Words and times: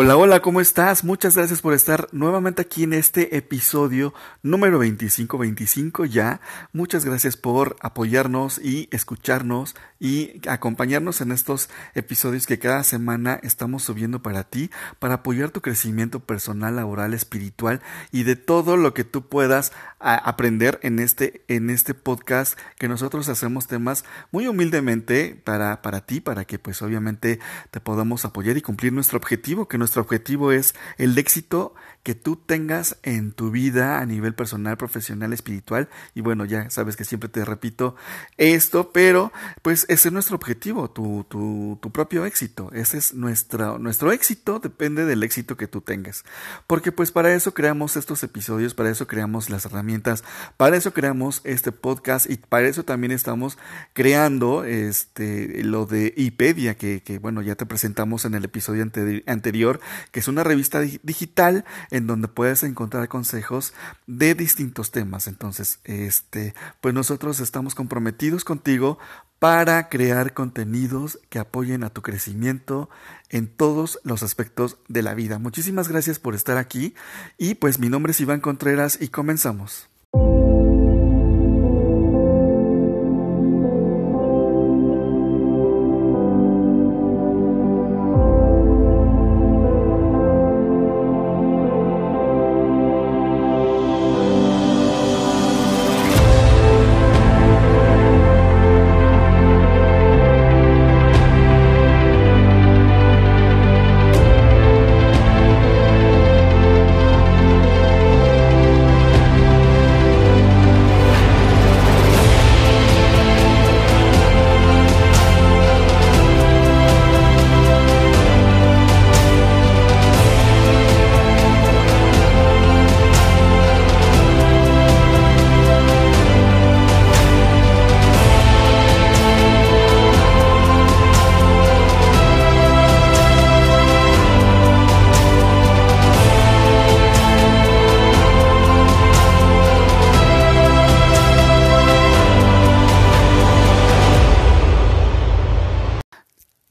Hola, 0.00 0.16
hola, 0.16 0.42
¿cómo 0.42 0.60
estás? 0.60 1.02
Muchas 1.02 1.36
gracias 1.36 1.60
por 1.60 1.74
estar 1.74 2.06
nuevamente 2.12 2.62
aquí 2.62 2.84
en 2.84 2.92
este 2.92 3.36
episodio 3.36 4.14
número 4.44 4.76
2525 4.76 6.04
ya. 6.04 6.40
Muchas 6.72 7.04
gracias 7.04 7.36
por 7.36 7.74
apoyarnos 7.80 8.60
y 8.64 8.88
escucharnos 8.92 9.74
y 9.98 10.40
acompañarnos 10.48 11.20
en 11.20 11.32
estos 11.32 11.68
episodios 11.96 12.46
que 12.46 12.60
cada 12.60 12.84
semana 12.84 13.40
estamos 13.42 13.82
subiendo 13.82 14.22
para 14.22 14.44
ti, 14.44 14.70
para 15.00 15.14
apoyar 15.14 15.50
tu 15.50 15.62
crecimiento 15.62 16.20
personal, 16.20 16.76
laboral, 16.76 17.12
espiritual 17.12 17.80
y 18.12 18.22
de 18.22 18.36
todo 18.36 18.76
lo 18.76 18.94
que 18.94 19.02
tú 19.02 19.26
puedas 19.26 19.72
aprender 19.98 20.78
en 20.84 21.00
este, 21.00 21.42
en 21.48 21.70
este 21.70 21.94
podcast 21.94 22.56
que 22.78 22.86
nosotros 22.86 23.28
hacemos 23.28 23.66
temas 23.66 24.04
muy 24.30 24.46
humildemente 24.46 25.40
para, 25.42 25.82
para 25.82 26.02
ti, 26.02 26.20
para 26.20 26.44
que 26.44 26.60
pues 26.60 26.82
obviamente 26.82 27.40
te 27.72 27.80
podamos 27.80 28.24
apoyar 28.24 28.56
y 28.56 28.62
cumplir 28.62 28.92
nuestro 28.92 29.18
objetivo, 29.18 29.66
que 29.66 29.76
nuestro 29.88 30.02
objetivo 30.02 30.52
es 30.52 30.74
el 30.98 31.16
éxito 31.16 31.74
que 32.08 32.14
tú 32.14 32.36
tengas 32.36 32.96
en 33.02 33.32
tu 33.32 33.50
vida 33.50 34.00
a 34.00 34.06
nivel 34.06 34.32
personal, 34.32 34.78
profesional, 34.78 35.34
espiritual. 35.34 35.90
Y 36.14 36.22
bueno, 36.22 36.46
ya 36.46 36.70
sabes 36.70 36.96
que 36.96 37.04
siempre 37.04 37.28
te 37.28 37.44
repito 37.44 37.96
esto, 38.38 38.92
pero 38.92 39.30
pues 39.60 39.84
ese 39.90 40.08
es 40.08 40.12
nuestro 40.14 40.36
objetivo, 40.36 40.88
tu, 40.88 41.26
tu, 41.28 41.78
tu 41.82 41.92
propio 41.92 42.24
éxito. 42.24 42.70
Ese 42.72 42.96
es 42.96 43.12
nuestro, 43.12 43.78
nuestro 43.78 44.10
éxito, 44.10 44.58
depende 44.58 45.04
del 45.04 45.22
éxito 45.22 45.58
que 45.58 45.66
tú 45.66 45.82
tengas. 45.82 46.24
Porque 46.66 46.92
pues 46.92 47.12
para 47.12 47.34
eso 47.34 47.52
creamos 47.52 47.94
estos 47.98 48.22
episodios, 48.22 48.72
para 48.72 48.88
eso 48.88 49.06
creamos 49.06 49.50
las 49.50 49.66
herramientas, 49.66 50.24
para 50.56 50.78
eso 50.78 50.94
creamos 50.94 51.42
este 51.44 51.72
podcast 51.72 52.30
y 52.30 52.38
para 52.38 52.68
eso 52.68 52.86
también 52.86 53.12
estamos 53.12 53.58
creando 53.92 54.64
este, 54.64 55.62
lo 55.62 55.84
de 55.84 56.14
IPedia, 56.16 56.74
que, 56.74 57.02
que 57.02 57.18
bueno, 57.18 57.42
ya 57.42 57.54
te 57.54 57.66
presentamos 57.66 58.24
en 58.24 58.32
el 58.32 58.46
episodio 58.46 58.90
anterior, 59.26 59.80
que 60.10 60.20
es 60.20 60.28
una 60.28 60.42
revista 60.42 60.80
digital 60.80 61.66
donde 62.06 62.28
puedes 62.28 62.62
encontrar 62.62 63.08
consejos 63.08 63.74
de 64.06 64.34
distintos 64.34 64.90
temas. 64.90 65.26
Entonces, 65.26 65.80
este, 65.84 66.54
pues 66.80 66.94
nosotros 66.94 67.40
estamos 67.40 67.74
comprometidos 67.74 68.44
contigo 68.44 68.98
para 69.38 69.88
crear 69.88 70.34
contenidos 70.34 71.18
que 71.28 71.38
apoyen 71.38 71.84
a 71.84 71.90
tu 71.90 72.02
crecimiento 72.02 72.90
en 73.30 73.48
todos 73.48 74.00
los 74.02 74.22
aspectos 74.22 74.78
de 74.88 75.02
la 75.02 75.14
vida. 75.14 75.38
Muchísimas 75.38 75.88
gracias 75.88 76.18
por 76.18 76.34
estar 76.34 76.56
aquí 76.56 76.94
y 77.36 77.54
pues 77.54 77.78
mi 77.78 77.88
nombre 77.88 78.12
es 78.12 78.20
Iván 78.20 78.40
Contreras 78.40 78.98
y 79.00 79.08
comenzamos. 79.08 79.88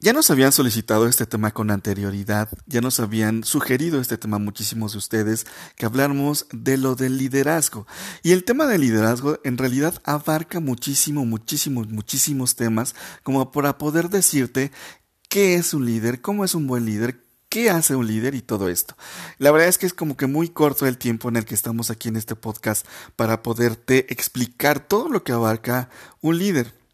Ya 0.07 0.13
nos 0.13 0.31
habían 0.31 0.53
solicitado 0.53 1.05
este 1.05 1.25
tema 1.25 1.51
con 1.51 1.69
anterioridad, 1.69 2.47
ya 2.65 2.79
nos 2.79 3.01
habían 3.01 3.43
sugerido 3.43 3.99
este 3.99 4.17
tema 4.17 4.39
muchísimos 4.39 4.93
de 4.93 4.99
ustedes, 4.99 5.45
que 5.75 5.85
habláramos 5.85 6.47
de 6.53 6.77
lo 6.77 6.95
del 6.95 7.17
liderazgo. 7.17 7.85
Y 8.23 8.31
el 8.31 8.45
tema 8.45 8.67
del 8.67 8.79
liderazgo 8.79 9.37
en 9.43 9.57
realidad 9.57 10.01
abarca 10.05 10.61
muchísimo, 10.61 11.25
muchísimos, 11.25 11.89
muchísimos 11.89 12.55
temas, 12.55 12.95
como 13.21 13.51
para 13.51 13.77
poder 13.77 14.09
decirte 14.09 14.71
qué 15.27 15.55
es 15.55 15.73
un 15.73 15.85
líder, 15.85 16.21
cómo 16.21 16.45
es 16.45 16.55
un 16.55 16.67
buen 16.67 16.85
líder, 16.85 17.25
qué 17.49 17.69
hace 17.69 17.93
un 17.93 18.07
líder 18.07 18.33
y 18.33 18.41
todo 18.41 18.69
esto. 18.69 18.95
La 19.39 19.51
verdad 19.51 19.67
es 19.67 19.77
que 19.77 19.87
es 19.87 19.93
como 19.93 20.15
que 20.15 20.27
muy 20.27 20.47
corto 20.47 20.87
el 20.87 20.97
tiempo 20.97 21.27
en 21.27 21.35
el 21.35 21.43
que 21.43 21.53
estamos 21.53 21.89
aquí 21.89 22.07
en 22.07 22.15
este 22.15 22.37
podcast 22.37 22.87
para 23.17 23.43
poderte 23.43 24.05
explicar 24.07 24.79
todo 24.79 25.09
lo 25.09 25.25
que 25.25 25.33
abarca 25.33 25.89
un 26.21 26.37
líder. 26.37 26.86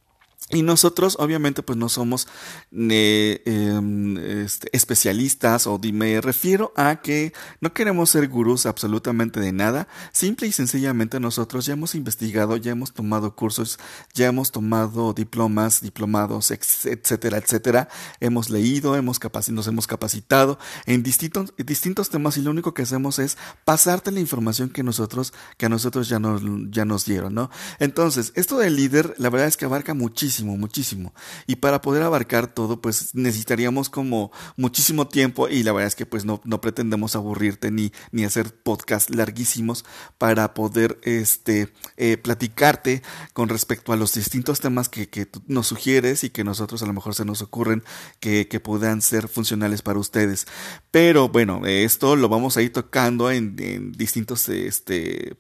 Y 0.54 0.62
nosotros, 0.62 1.18
obviamente, 1.20 1.64
pues 1.64 1.78
no 1.78 1.90
somos 1.90 2.28
em, 2.72 4.18
este, 4.18 4.70
especialistas 4.72 5.68
o 5.68 5.80
me 5.92 6.22
refiero 6.22 6.72
a 6.76 7.02
que 7.02 7.34
no 7.60 7.74
queremos 7.74 8.12
ser 8.12 8.28
gurús 8.28 8.66
absolutamente 8.66 9.40
de 9.40 9.52
nada. 9.52 9.88
Simple 10.12 10.48
y 10.48 10.52
sencillamente 10.52 11.20
nosotros 11.20 11.66
ya 11.66 11.74
hemos 11.74 11.96
investigado, 11.96 12.56
ya 12.58 12.72
hemos 12.72 12.94
tomado 12.94 13.36
cursos, 13.36 13.80
ya 14.14 14.28
hemos 14.28 14.52
tomado 14.52 15.14
diplomas, 15.14 15.82
diplomados, 15.82 16.52
etcétera, 16.52 17.38
etcétera. 17.38 17.90
Hemos 18.20 18.50
leído, 18.50 18.96
hemos 18.96 19.20
nos 19.50 19.68
hemos 19.68 19.88
capacitado 19.88 20.60
en 20.86 21.02
distintos, 21.02 21.54
distintos 21.58 22.10
temas 22.10 22.38
y 22.38 22.42
lo 22.42 22.52
único 22.52 22.74
que 22.74 22.84
hacemos 22.84 23.20
es 23.20 23.38
pasarte 23.66 24.12
la 24.12 24.20
información 24.20 24.70
que 24.70 24.84
nosotros, 24.84 25.34
que 25.58 25.66
a 25.66 25.70
nosotros 25.70 26.08
ya 26.10 26.20
nos, 26.20 26.42
ya 26.70 26.86
nos 26.86 27.06
dieron, 27.06 27.34
¿no? 27.34 27.50
Entonces, 27.80 28.32
esto 28.36 28.58
del 28.58 28.76
líder, 28.76 29.16
la 29.18 29.30
verdad 29.30 29.48
es 29.48 29.58
que 29.58 29.66
abarca 29.66 29.94
muchísimo 29.94 30.43
muchísimo, 30.44 31.14
Y 31.48 31.56
para 31.58 31.82
poder 31.82 32.04
abarcar 32.04 32.48
todo, 32.48 32.82
pues 32.82 33.16
necesitaríamos 33.16 33.90
como 33.90 34.32
muchísimo 34.58 35.08
tiempo 35.08 35.48
y 35.50 35.64
la 35.64 35.72
verdad 35.72 35.88
es 35.88 35.96
que 35.96 36.06
pues 36.06 36.26
no, 36.26 36.42
no 36.44 36.62
pretendemos 36.62 37.16
aburrirte 37.16 37.72
ni, 37.72 37.92
ni 38.12 38.24
hacer 38.26 38.54
podcasts 38.54 39.14
larguísimos 39.14 39.86
para 40.18 40.54
poder 40.54 41.00
este, 41.04 41.74
eh, 41.98 42.18
platicarte 42.18 43.02
con 43.34 43.50
respecto 43.50 43.94
a 43.94 43.96
los 43.96 44.14
distintos 44.14 44.60
temas 44.60 44.90
que, 44.90 45.10
que 45.10 45.28
nos 45.48 45.68
sugieres 45.68 46.24
y 46.24 46.30
que 46.30 46.44
nosotros 46.44 46.84
a 46.84 46.86
lo 46.86 46.94
mejor 46.94 47.16
se 47.16 47.26
nos 47.26 47.42
ocurren 47.42 47.84
que, 48.20 48.48
que 48.48 48.60
puedan 48.60 49.02
ser 49.02 49.28
funcionales 49.28 49.82
para 49.82 50.00
ustedes. 50.00 50.48
Pero 50.92 51.30
bueno, 51.30 51.66
esto 51.66 52.16
lo 52.16 52.30
vamos 52.30 52.58
a 52.58 52.62
ir 52.62 52.72
tocando 52.72 53.32
en, 53.32 53.56
distintos 53.94 54.50
este, 54.50 55.36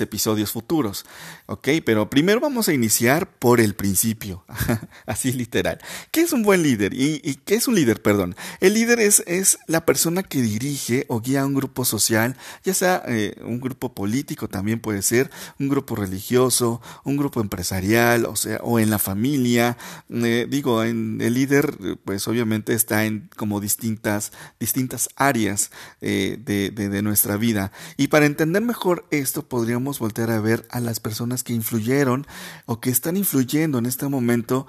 episodios 0.00 0.52
futuros. 0.52 1.04
Ok, 1.46 1.68
pero 1.84 2.10
primero 2.10 2.40
vamos 2.40 2.68
a 2.68 2.72
iniciar 2.72 3.30
por 3.38 3.60
el 3.60 3.74
principio. 3.74 4.44
Así 5.06 5.32
literal. 5.32 5.78
¿Qué 6.10 6.20
es 6.20 6.32
un 6.32 6.42
buen 6.42 6.62
líder? 6.62 6.92
¿Y, 6.94 7.20
qué 7.44 7.54
es 7.54 7.68
un 7.68 7.74
líder? 7.74 8.02
Perdón. 8.02 8.36
El 8.60 8.74
líder 8.74 9.00
es, 9.00 9.22
es, 9.26 9.58
la 9.66 9.84
persona 9.84 10.22
que 10.22 10.40
dirige 10.40 11.04
o 11.08 11.20
guía 11.20 11.44
un 11.44 11.54
grupo 11.54 11.84
social, 11.84 12.36
ya 12.64 12.74
sea 12.74 13.02
eh, 13.06 13.36
un 13.44 13.60
grupo 13.60 13.94
político 13.94 14.48
también 14.48 14.80
puede 14.80 15.02
ser, 15.02 15.30
un 15.58 15.68
grupo 15.68 15.96
religioso, 15.96 16.80
un 17.04 17.16
grupo 17.16 17.40
empresarial, 17.40 18.26
o 18.26 18.36
sea, 18.36 18.58
o 18.62 18.78
en 18.78 18.90
la 18.90 18.98
familia. 18.98 19.76
Eh, 20.10 20.46
digo, 20.48 20.84
en, 20.84 21.20
el 21.20 21.34
líder, 21.34 21.76
pues 22.04 22.26
obviamente 22.28 22.74
está 22.74 23.04
en 23.04 23.28
como 23.36 23.60
distintas, 23.60 24.32
distintas 24.60 25.08
áreas 25.16 25.70
eh, 26.00 26.38
de, 26.44 26.70
de, 26.70 26.88
de 26.88 27.02
nuestra 27.02 27.36
vida. 27.36 27.72
Y 27.96 28.08
para 28.08 28.26
entender 28.26 28.62
mejor 28.62 29.06
esto, 29.10 29.46
podríamos 29.46 29.98
voltear 29.98 30.30
a 30.30 30.40
ver 30.40 30.66
a 30.70 30.80
las 30.80 31.00
personas 31.00 31.42
que 31.42 31.52
influyeron 31.52 32.26
o 32.66 32.80
que 32.80 32.90
están 32.90 33.16
influyendo 33.16 33.78
en 33.78 33.86
este 33.86 34.08
momento 34.08 34.25
momento 34.26 34.66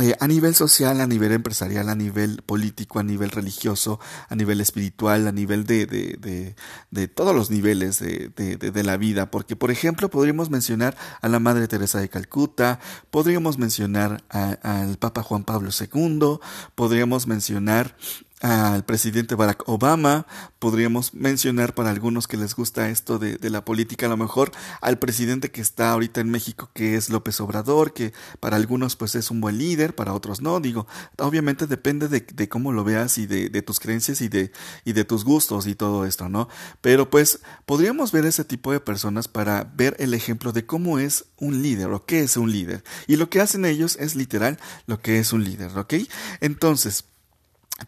eh, 0.00 0.16
a 0.18 0.26
nivel 0.26 0.56
social, 0.56 1.00
a 1.00 1.06
nivel 1.06 1.30
empresarial, 1.30 1.88
a 1.88 1.94
nivel 1.94 2.42
político, 2.44 2.98
a 2.98 3.04
nivel 3.04 3.30
religioso, 3.30 4.00
a 4.28 4.34
nivel 4.34 4.60
espiritual, 4.60 5.28
a 5.28 5.32
nivel 5.32 5.66
de, 5.66 5.86
de, 5.86 6.56
de, 6.90 7.08
todos 7.08 7.32
los 7.32 7.48
niveles 7.48 8.00
de, 8.00 8.28
de, 8.28 8.82
la 8.82 8.96
vida. 8.96 9.30
Porque, 9.30 9.54
por 9.54 9.70
ejemplo, 9.70 10.10
podríamos 10.10 10.50
mencionar 10.50 10.96
a 11.20 11.28
la 11.28 11.38
Madre 11.38 11.68
Teresa 11.68 12.00
de 12.00 12.08
Calcuta, 12.08 12.80
podríamos 13.12 13.56
mencionar 13.58 14.24
al 14.30 14.96
Papa 14.98 15.22
Juan 15.22 15.44
Pablo 15.44 15.70
II, 15.70 16.40
podríamos 16.74 17.28
mencionar 17.28 17.96
al 18.44 18.84
presidente 18.84 19.36
Barack 19.36 19.66
Obama, 19.66 20.26
podríamos 20.58 21.14
mencionar 21.14 21.74
para 21.74 21.88
algunos 21.88 22.28
que 22.28 22.36
les 22.36 22.54
gusta 22.54 22.90
esto 22.90 23.18
de, 23.18 23.38
la 23.48 23.64
política, 23.64 24.04
a 24.04 24.10
lo 24.10 24.18
mejor 24.18 24.52
al 24.82 24.98
presidente 24.98 25.50
que 25.50 25.62
está 25.62 25.92
ahorita 25.92 26.20
en 26.20 26.28
México, 26.28 26.68
que 26.74 26.94
es 26.94 27.08
López 27.08 27.40
Obrador, 27.40 27.94
que 27.94 28.12
para 28.40 28.56
algunos 28.56 28.96
pues 28.96 29.14
es 29.14 29.30
un 29.30 29.40
buen 29.40 29.56
líder, 29.56 29.94
para 29.94 30.12
otros 30.12 30.42
no, 30.42 30.60
digo, 30.60 30.86
obviamente 31.16 31.66
depende 31.66 32.06
de, 32.08 32.20
de 32.20 32.48
cómo 32.50 32.72
lo 32.72 32.84
veas 32.84 33.16
y 33.16 33.26
de, 33.26 33.48
de, 33.48 33.62
tus 33.62 33.80
creencias 33.80 34.20
y 34.20 34.28
de, 34.28 34.52
y 34.84 34.92
de 34.92 35.06
tus 35.06 35.24
gustos 35.24 35.66
y 35.66 35.74
todo 35.74 36.04
esto, 36.04 36.28
¿no? 36.28 36.50
Pero 36.82 37.08
pues 37.08 37.40
podríamos 37.64 38.12
ver 38.12 38.26
ese 38.26 38.44
tipo 38.44 38.72
de 38.72 38.80
personas 38.80 39.26
para 39.26 39.64
ver 39.74 39.96
el 40.00 40.12
ejemplo 40.12 40.52
de 40.52 40.66
cómo 40.66 40.98
es 40.98 41.24
un 41.38 41.62
líder 41.62 41.88
o 41.92 42.04
qué 42.04 42.20
es 42.20 42.36
un 42.36 42.52
líder. 42.52 42.84
Y 43.06 43.16
lo 43.16 43.30
que 43.30 43.40
hacen 43.40 43.64
ellos 43.64 43.96
es 43.98 44.16
literal 44.16 44.58
lo 44.84 45.00
que 45.00 45.18
es 45.18 45.32
un 45.32 45.44
líder, 45.44 45.78
¿ok? 45.78 45.94
Entonces, 46.40 47.06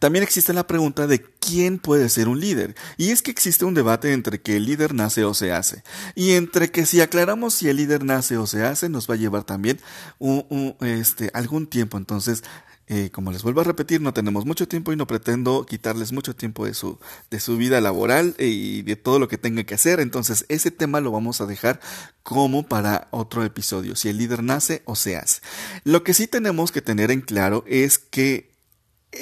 también 0.01 0.25
existe 0.25 0.53
la 0.53 0.67
pregunta 0.67 1.07
de 1.07 1.23
quién 1.23 1.79
puede 1.79 2.09
ser 2.09 2.29
un 2.29 2.41
líder. 2.41 2.75
Y 2.97 3.11
es 3.11 3.23
que 3.23 3.31
existe 3.31 3.65
un 3.65 3.75
debate 3.75 4.13
entre 4.13 4.41
que 4.41 4.57
el 4.57 4.67
líder 4.67 4.95
nace 4.95 5.25
o 5.25 5.33
se 5.33 5.53
hace. 5.53 5.85
Y 6.15 6.33
entre 6.33 6.71
que 6.71 6.87
si 6.87 7.01
aclaramos 7.01 7.55
si 7.55 7.69
el 7.69 7.77
líder 7.77 8.05
nace 8.05 8.37
o 8.37 8.47
se 8.47 8.65
hace, 8.65 8.89
nos 8.89 9.09
va 9.09 9.15
a 9.15 9.19
llevar 9.19 9.45
también 9.45 9.81
un, 10.19 10.77
este, 10.81 11.31
algún 11.35 11.69
tiempo. 11.69 11.99
Entonces, 11.99 12.43
eh, 12.89 13.11
como 13.11 13.31
les 13.31 13.45
vuelvo 13.45 13.61
a 13.61 13.65
repetir, 13.65 14.01
no 14.01 14.13
tenemos 14.13 14.45
mucho 14.45 14.67
tiempo 14.67 14.93
y 14.93 14.97
no 14.97 15.07
pretendo 15.07 15.65
quitarles 15.67 16.11
mucho 16.11 16.35
tiempo 16.35 16.67
de 16.67 16.75
su, 16.75 16.99
de 17.31 17.39
su 17.39 17.57
vida 17.57 17.81
laboral 17.81 18.35
y 18.41 18.83
de 18.83 18.97
todo 18.97 19.21
lo 19.21 19.29
que 19.29 19.39
tenga 19.39 19.63
que 19.63 19.75
hacer. 19.75 20.01
Entonces, 20.01 20.47
ese 20.49 20.73
tema 20.73 21.01
lo 21.01 21.13
vamos 21.13 21.41
a 21.41 21.47
dejar 21.47 21.79
como 22.25 22.67
para 22.67 23.07
otro 23.13 23.45
episodio, 23.45 23.95
si 23.95 24.09
el 24.09 24.19
líder 24.19 24.43
nace 24.43 24.83
o 24.85 24.97
se 24.97 25.17
hace. 25.17 25.43
Lo 25.85 26.03
que 26.03 26.13
sí 26.13 26.27
tenemos 26.27 26.73
que 26.73 26.83
tener 26.83 27.13
en 27.13 27.21
claro 27.21 27.63
es 27.69 27.99
que 27.99 28.56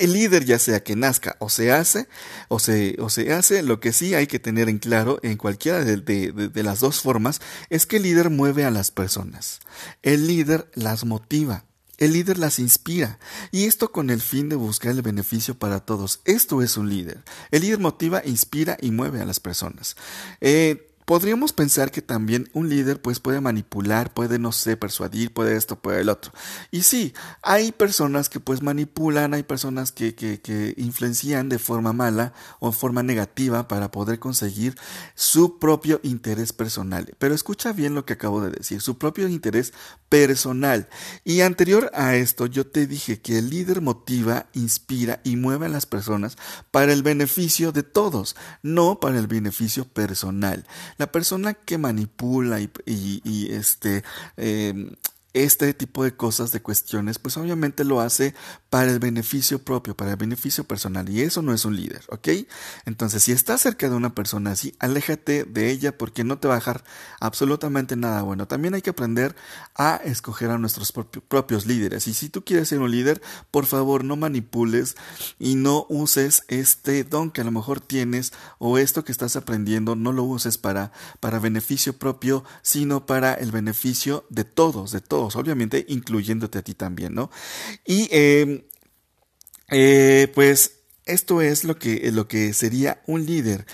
el 0.01 0.13
líder 0.13 0.45
ya 0.45 0.59
sea 0.59 0.83
que 0.83 0.97
nazca 0.97 1.37
o 1.39 1.49
se 1.49 1.73
hace, 1.73 2.09
o 2.49 2.59
se, 2.59 2.97
o 2.99 3.09
se 3.11 3.33
hace, 3.33 3.63
lo 3.63 3.81
que 3.81 3.93
sí 3.93 4.15
hay 4.15 4.27
que 4.27 4.39
tener 4.39 4.69
en 4.69 4.79
claro 4.79 5.19
en 5.23 5.37
cualquiera 5.37 5.85
de, 5.85 5.97
de, 5.97 6.63
las 6.63 6.81
dos 6.81 7.01
formas 7.01 7.41
es 7.71 7.87
que 7.87 7.97
el 7.97 8.05
líder 8.05 8.31
mueve 8.31 8.65
a 8.65 8.71
las 8.71 8.91
personas. 8.91 9.61
El 10.03 10.27
líder 10.27 10.71
las 10.75 11.05
motiva. 11.05 11.65
El 11.99 12.13
líder 12.13 12.39
las 12.39 12.59
inspira, 12.59 13.21
y 13.53 13.67
esto 13.67 13.93
con 13.93 14.11
el 14.11 14.21
fin 14.21 14.49
de 14.49 14.57
buscar 14.57 14.91
el 14.91 15.03
beneficio 15.03 15.57
para 15.57 15.79
todos. 15.79 16.21
Esto 16.25 16.61
es 16.61 16.77
un 16.77 16.89
líder. 16.89 17.23
El 17.53 17.63
líder 17.63 17.79
motiva, 17.79 18.21
inspira 18.25 18.77
y 18.81 18.91
mueve 18.91 19.21
a 19.21 19.25
las 19.25 19.39
personas. 19.39 19.97
Eh, 20.41 20.94
Podríamos 21.05 21.53
pensar 21.53 21.91
que 21.91 22.01
también 22.01 22.49
un 22.55 22.71
líder 22.71 23.01
pues 23.03 23.21
puede 23.21 23.41
manipular, 23.41 24.15
puede 24.15 24.39
no 24.39 24.53
sé, 24.53 24.77
persuadir, 24.77 25.33
puede 25.33 25.57
esto, 25.57 25.77
puede 25.77 26.01
el 26.01 26.09
otro. 26.09 26.33
Y 26.71 26.83
sí, 26.83 27.13
hay 27.43 27.73
personas 27.73 28.29
que 28.29 28.41
pues 28.41 28.63
manipulan, 28.63 29.35
hay 29.35 29.43
personas 29.43 29.93
que, 29.93 30.15
que, 30.15 30.41
que 30.41 30.75
influencian 30.79 31.49
de 31.49 31.59
forma 31.59 31.93
mala 31.93 32.33
o 32.59 32.71
de 32.71 32.77
forma 32.77 33.03
negativa 33.03 33.69
para 33.69 33.91
poder 33.91 34.19
conseguir 34.19 34.77
su 35.15 35.59
propio 35.59 36.01
interés 36.03 36.53
personal. 36.53 37.15
Pero 37.19 37.35
escucha 37.35 37.73
bien 37.73 37.95
lo 37.95 38.07
que 38.07 38.15
acabo 38.15 38.41
de 38.41 38.51
decir, 38.51 38.81
su 38.81 38.97
propio 38.97 39.29
interés 39.29 39.75
personal. 40.09 40.89
Y 41.25 41.41
anterior 41.43 41.91
a 41.93 42.15
esto 42.15 42.47
yo 42.47 42.67
te 42.67 42.87
dije 42.87 43.21
que 43.21 43.39
el 43.39 43.51
líder 43.51 43.81
motiva, 43.81 44.47
inspira 44.53 45.21
y 45.25 45.37
mueve 45.37 45.67
a 45.67 45.71
las 45.71 45.87
personas 45.87 46.37
para 46.71 46.93
el 46.93 47.03
beneficio 47.03 47.73
de 47.73 47.83
todos, 47.83 48.37
no 48.63 49.01
para 49.01 49.19
el 49.19 49.27
beneficio 49.27 49.85
personal. 49.85 50.67
La 50.97 51.11
persona 51.11 51.55
que 51.55 51.79
manipula 51.79 52.61
y, 52.61 52.71
y, 52.87 53.53
este 53.53 54.05
eh, 54.37 54.75
este 55.35 55.75
tipo 55.75 56.05
de 56.05 56.17
cosas, 56.17 56.53
de 56.53 56.63
cuestiones, 56.63 57.19
pues 57.19 57.37
obviamente 57.37 57.83
lo 57.83 58.01
hace 58.01 58.35
para 58.71 58.91
el 58.91 59.01
beneficio 59.01 59.59
propio, 59.59 59.97
para 59.97 60.13
el 60.13 60.17
beneficio 60.17 60.63
personal, 60.63 61.09
y 61.09 61.23
eso 61.23 61.43
no 61.43 61.53
es 61.53 61.65
un 61.65 61.77
líder, 61.77 62.05
¿ok? 62.09 62.29
Entonces, 62.87 63.25
si 63.25 63.33
estás 63.33 63.61
cerca 63.61 63.89
de 63.89 63.97
una 63.97 64.15
persona 64.15 64.53
así, 64.53 64.75
aléjate 64.79 65.45
de 65.45 65.71
ella 65.71 65.99
porque 65.99 66.23
no 66.23 66.39
te 66.39 66.47
va 66.47 66.55
a 66.55 66.59
dejar 66.59 66.85
absolutamente 67.21 67.97
nada 67.97 68.23
bueno. 68.23 68.47
También 68.47 68.75
hay 68.75 68.83
que 68.83 68.91
aprender 68.91 69.35
a 69.75 69.97
escoger 70.05 70.51
a 70.51 70.59
nuestros 70.59 70.93
propios 70.93 71.67
líderes, 71.67 72.07
y 72.07 72.15
si 72.15 72.29
tú 72.29 72.45
quieres 72.45 72.69
ser 72.69 72.79
un 72.79 72.93
líder, 72.93 73.21
por 73.51 73.67
favor, 73.67 74.05
no 74.05 74.15
manipules 74.15 74.97
y 75.41 75.57
no 75.57 75.85
uses 75.89 76.45
este 76.47 77.03
don 77.03 77.33
que 77.33 77.41
a 77.41 77.45
lo 77.45 77.51
mejor 77.51 77.81
tienes 77.81 78.33
o 78.59 78.79
esto 78.79 79.05
que 79.05 79.11
estás 79.11 79.35
aprendiendo, 79.35 79.97
no 79.97 80.13
lo 80.13 80.23
uses 80.23 80.59
para, 80.59 80.93
para 81.19 81.41
beneficio 81.41 81.99
propio, 81.99 82.45
sino 82.63 83.05
para 83.05 83.35
el 83.35 83.51
beneficio 83.51 84.27
de 84.31 84.45
todos, 84.45 84.93
de 84.93 85.01
todos 85.01 85.24
obviamente 85.37 85.85
incluyéndote 85.89 86.59
a 86.59 86.63
ti 86.63 86.75
también, 86.75 87.15
¿no? 87.15 87.31
Y 87.87 88.09
em, 88.11 88.63
eh, 89.71 90.31
pues 90.35 90.84
esto 91.07 91.43
es 91.43 91.65
lo 91.65 91.79
que, 91.79 92.11
lo 92.13 92.29
que 92.29 92.53
sería 92.53 93.03
un 93.07 93.27
líder. 93.27 93.67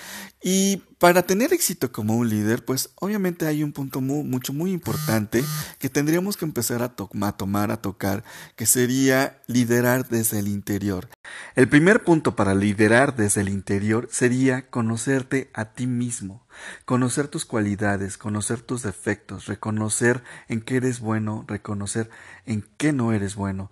Y 0.43 0.79
para 0.99 1.23
tener 1.23 1.53
éxito 1.53 1.93
como 1.93 2.17
un 2.17 2.31
líder, 2.31 2.65
pues 2.65 2.91
obviamente 2.95 3.47
hay 3.47 3.63
un 3.63 3.73
punto 3.73 4.01
muy, 4.01 4.25
mucho, 4.25 4.55
muy 4.55 4.73
importante 4.73 5.45
que 5.79 5.91
tendríamos 5.91 6.39
que 6.39 6.47
empezar 6.47 6.83
a, 6.83 6.95
a, 7.27 7.33
tomar, 7.37 7.71
a 7.71 7.83
tocar, 7.83 8.25
que 8.57 8.65
sería 8.65 9.43
liderar 9.47 10.09
desde 10.09 10.39
el 10.39 10.49
interior. 10.49 11.11
El 11.57 11.69
primer 11.69 12.05
punto 12.05 12.37
para 12.37 12.55
liderar 12.55 13.17
desde 13.17 13.43
el 13.43 13.51
interior 13.51 14.09
sería 14.11 14.71
conocerte 14.71 15.51
a 15.53 15.73
ti 15.73 15.87
mismo, 15.87 16.47
conocer 16.87 17.29
tus 17.29 17.45
cualidades, 17.45 18.17
conocer 18.17 18.63
tus 18.63 18.83
defectos, 18.83 19.47
reconocer 19.47 20.23
en 20.49 20.63
qué 20.63 20.77
eres 20.77 21.01
bueno, 21.01 21.45
reconocer 21.47 22.09
en 22.47 22.67
qué 22.79 22.95
no 22.95 23.13
eres 23.13 23.35
bueno 23.35 23.71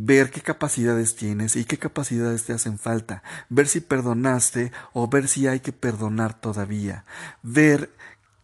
ver 0.00 0.30
qué 0.30 0.40
capacidades 0.40 1.16
tienes 1.16 1.56
y 1.56 1.64
qué 1.64 1.76
capacidades 1.76 2.44
te 2.44 2.52
hacen 2.52 2.78
falta, 2.78 3.24
ver 3.48 3.66
si 3.66 3.80
perdonaste 3.80 4.70
o 4.92 5.08
ver 5.08 5.26
si 5.26 5.48
hay 5.48 5.58
que 5.58 5.72
perdonar 5.72 6.40
todavía, 6.40 7.04
ver 7.42 7.90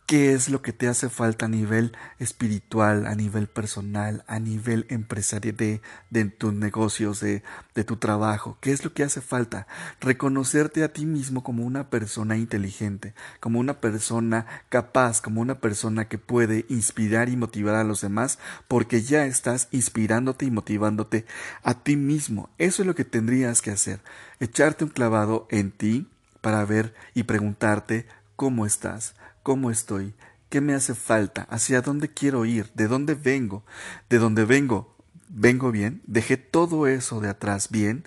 qué 0.06 0.35
es 0.35 0.51
lo 0.51 0.61
que 0.61 0.73
te 0.73 0.87
hace 0.87 1.09
falta 1.09 1.47
a 1.47 1.49
nivel 1.49 1.97
espiritual, 2.19 3.06
a 3.06 3.15
nivel 3.15 3.47
personal, 3.47 4.23
a 4.27 4.39
nivel 4.39 4.87
empresarial 4.91 5.56
de, 5.56 5.81
de 6.11 6.25
tus 6.27 6.53
negocios, 6.53 7.21
de, 7.21 7.43
de, 7.75 7.85
tu 7.85 7.97
trabajo, 7.97 8.59
qué 8.61 8.73
es 8.73 8.85
lo 8.85 8.93
que 8.93 9.03
hace 9.03 9.21
falta. 9.23 9.67
Reconocerte 10.01 10.85
a 10.85 10.93
ti 10.93 11.06
mismo 11.06 11.43
como 11.43 11.65
una 11.65 11.89
persona 11.89 12.37
inteligente, 12.37 13.15
como 13.41 13.61
una 13.61 13.81
persona 13.81 14.47
capaz, 14.69 15.23
como 15.23 15.41
una 15.41 15.61
persona 15.61 16.07
que 16.07 16.19
puede 16.19 16.67
inspirar 16.69 17.31
y 17.31 17.37
motivar 17.37 17.75
a 17.75 17.85
los 17.85 18.03
demás, 18.03 18.39
porque 18.69 19.03
ya 19.03 19.25
estás 19.25 19.69
inspirándote 19.71 20.45
y 20.45 20.50
motivándote 20.50 21.25
a 21.62 21.75
ti 21.83 21.97
mismo. 21.97 22.50
Eso 22.59 22.83
es 22.83 22.87
lo 22.87 22.95
que 22.95 23.05
tendrías 23.05 23.62
que 23.62 23.71
hacer, 23.71 24.00
echarte 24.39 24.85
un 24.85 24.91
clavado 24.91 25.47
en 25.50 25.71
ti 25.71 26.09
para 26.43 26.65
ver 26.67 26.95
y 27.15 27.23
preguntarte 27.23 28.07
cómo 28.37 28.67
estás 28.67 29.15
cómo 29.44 29.70
estoy, 29.70 30.14
qué 30.49 30.61
me 30.61 30.75
hace 30.75 30.94
falta, 30.94 31.43
hacia 31.50 31.82
dónde 31.82 32.08
quiero 32.12 32.44
ir, 32.46 32.73
de 32.75 32.88
dónde 32.88 33.14
vengo, 33.14 33.64
de 34.11 34.19
dónde 34.19 34.44
vengo, 34.44 34.96
vengo 35.29 35.70
bien, 35.70 36.02
dejé 36.06 36.37
todo 36.37 36.88
eso 36.88 37.20
de 37.20 37.29
atrás 37.29 37.69
bien, 37.70 38.05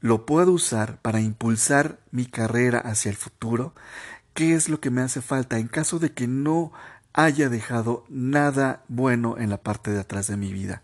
lo 0.00 0.24
puedo 0.24 0.52
usar 0.52 1.02
para 1.02 1.20
impulsar 1.20 1.98
mi 2.12 2.24
carrera 2.24 2.78
hacia 2.78 3.10
el 3.10 3.16
futuro, 3.16 3.74
qué 4.32 4.54
es 4.54 4.68
lo 4.68 4.80
que 4.80 4.90
me 4.90 5.02
hace 5.02 5.20
falta 5.20 5.58
en 5.58 5.66
caso 5.66 5.98
de 5.98 6.12
que 6.12 6.28
no 6.28 6.72
haya 7.12 7.48
dejado 7.48 8.04
nada 8.08 8.84
bueno 8.86 9.36
en 9.36 9.50
la 9.50 9.60
parte 9.60 9.90
de 9.90 9.98
atrás 10.00 10.28
de 10.28 10.36
mi 10.36 10.52
vida. 10.52 10.82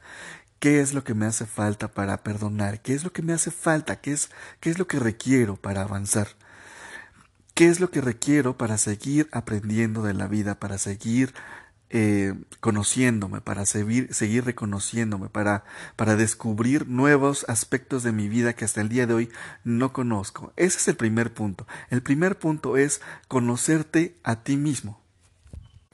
¿Qué 0.59 0.81
es 0.81 0.93
lo 0.93 1.05
que 1.05 1.15
me 1.15 1.27
hace 1.27 1.47
falta 1.47 1.89
para 1.93 2.25
perdonar? 2.25 2.83
¿Qué 2.83 2.95
es 2.95 3.05
lo 3.05 3.13
que 3.13 3.23
me 3.23 3.33
hace 3.33 3.53
falta? 3.53 4.01
¿Qué 4.01 4.13
es, 4.13 4.31
qué 4.59 4.71
es 4.71 4.79
lo 4.79 4.89
que 4.89 4.99
requiero 4.99 5.57
para 5.57 5.83
avanzar? 5.83 6.29
¿Qué 7.55 7.69
es 7.69 7.79
lo 7.79 7.93
que 7.93 8.01
requiero 8.01 8.59
para 8.59 8.79
seguir 8.79 9.29
aprendiendo 9.31 10.03
de 10.03 10.13
la 10.13 10.27
vida, 10.27 10.59
para 10.59 10.77
seguir 10.77 11.33
eh, 11.89 12.35
conociéndome, 12.59 13.41
para 13.41 13.65
seguir, 13.65 14.13
seguir 14.13 14.45
reconociéndome, 14.45 15.29
para, 15.29 15.65
para 15.95 16.17
descubrir 16.17 16.89
nuevos 16.89 17.47
aspectos 17.49 18.03
de 18.03 18.11
mi 18.11 18.29
vida 18.29 18.55
que 18.55 18.65
hasta 18.65 18.81
el 18.81 18.89
día 18.89 19.07
de 19.07 19.15
hoy 19.15 19.31
no 19.63 19.93
conozco? 19.93 20.53
Ese 20.57 20.79
es 20.79 20.89
el 20.89 20.97
primer 20.97 21.33
punto. 21.33 21.65
El 21.91 22.03
primer 22.03 22.41
punto 22.41 22.77
es 22.77 23.01
conocerte 23.29 24.17
a 24.25 24.43
ti 24.43 24.57
mismo. 24.57 25.01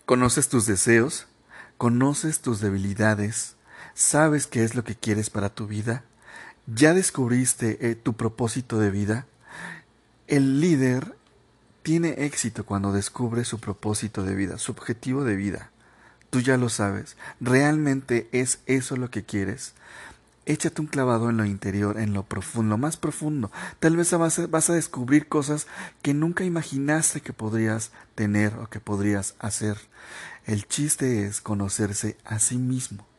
Conoces 0.06 0.48
tus 0.48 0.64
deseos, 0.64 1.26
conoces 1.76 2.40
tus 2.40 2.60
debilidades, 2.60 3.56
sabes 3.92 4.46
qué 4.46 4.64
es 4.64 4.74
lo 4.74 4.82
que 4.82 4.96
quieres 4.96 5.28
para 5.28 5.50
tu 5.50 5.66
vida, 5.66 6.04
ya 6.66 6.94
descubriste 6.94 7.90
eh, 7.90 7.96
tu 7.96 8.14
propósito 8.14 8.78
de 8.78 8.90
vida. 8.90 9.26
El 10.26 10.62
líder 10.62 11.19
tiene 11.82 12.24
éxito 12.24 12.64
cuando 12.64 12.92
descubre 12.92 13.44
su 13.44 13.58
propósito 13.58 14.22
de 14.22 14.34
vida, 14.34 14.58
su 14.58 14.72
objetivo 14.72 15.24
de 15.24 15.36
vida. 15.36 15.70
Tú 16.30 16.40
ya 16.40 16.56
lo 16.56 16.68
sabes. 16.68 17.16
¿Realmente 17.40 18.28
es 18.32 18.60
eso 18.66 18.96
lo 18.96 19.10
que 19.10 19.24
quieres? 19.24 19.74
Échate 20.46 20.80
un 20.80 20.86
clavado 20.86 21.30
en 21.30 21.36
lo 21.36 21.44
interior, 21.44 21.98
en 21.98 22.12
lo 22.12 22.24
profundo, 22.24 22.70
lo 22.70 22.78
más 22.78 22.96
profundo. 22.96 23.50
Tal 23.78 23.96
vez 23.96 24.10
vas 24.12 24.38
a, 24.38 24.46
vas 24.46 24.70
a 24.70 24.74
descubrir 24.74 25.28
cosas 25.28 25.66
que 26.02 26.14
nunca 26.14 26.44
imaginaste 26.44 27.20
que 27.20 27.32
podrías 27.32 27.92
tener 28.14 28.54
o 28.54 28.68
que 28.68 28.80
podrías 28.80 29.34
hacer. 29.38 29.76
El 30.46 30.66
chiste 30.66 31.26
es 31.26 31.40
conocerse 31.40 32.16
a 32.24 32.38
sí 32.38 32.58
mismo. 32.58 33.09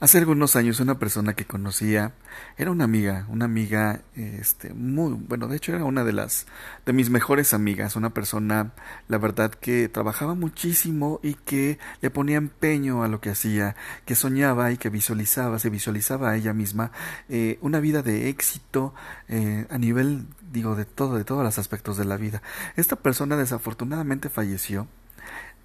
Hace 0.00 0.18
algunos 0.18 0.56
años 0.56 0.80
una 0.80 0.98
persona 0.98 1.34
que 1.34 1.46
conocía 1.46 2.12
era 2.56 2.70
una 2.70 2.84
amiga, 2.84 3.26
una 3.28 3.44
amiga 3.44 4.02
este 4.14 4.74
muy 4.74 5.12
bueno, 5.12 5.48
de 5.48 5.56
hecho 5.56 5.72
era 5.74 5.84
una 5.84 6.04
de 6.04 6.12
las 6.12 6.46
de 6.84 6.92
mis 6.92 7.10
mejores 7.10 7.54
amigas, 7.54 7.96
una 7.96 8.10
persona 8.10 8.72
la 9.08 9.18
verdad 9.18 9.52
que 9.52 9.88
trabajaba 9.88 10.34
muchísimo 10.34 11.20
y 11.22 11.34
que 11.34 11.78
le 12.00 12.10
ponía 12.10 12.36
empeño 12.36 13.02
a 13.02 13.08
lo 13.08 13.20
que 13.20 13.30
hacía, 13.30 13.76
que 14.04 14.14
soñaba 14.14 14.72
y 14.72 14.76
que 14.76 14.90
visualizaba, 14.90 15.58
se 15.58 15.70
visualizaba 15.70 16.30
a 16.30 16.36
ella 16.36 16.52
misma 16.52 16.90
eh, 17.28 17.58
una 17.62 17.80
vida 17.80 18.02
de 18.02 18.28
éxito 18.28 18.94
eh, 19.28 19.66
a 19.70 19.78
nivel 19.78 20.26
digo 20.52 20.76
de 20.76 20.84
todo, 20.84 21.16
de 21.16 21.24
todos 21.24 21.44
los 21.44 21.58
aspectos 21.58 21.96
de 21.96 22.04
la 22.04 22.16
vida. 22.16 22.40
Esta 22.76 22.96
persona 22.96 23.36
desafortunadamente 23.36 24.28
falleció 24.30 24.86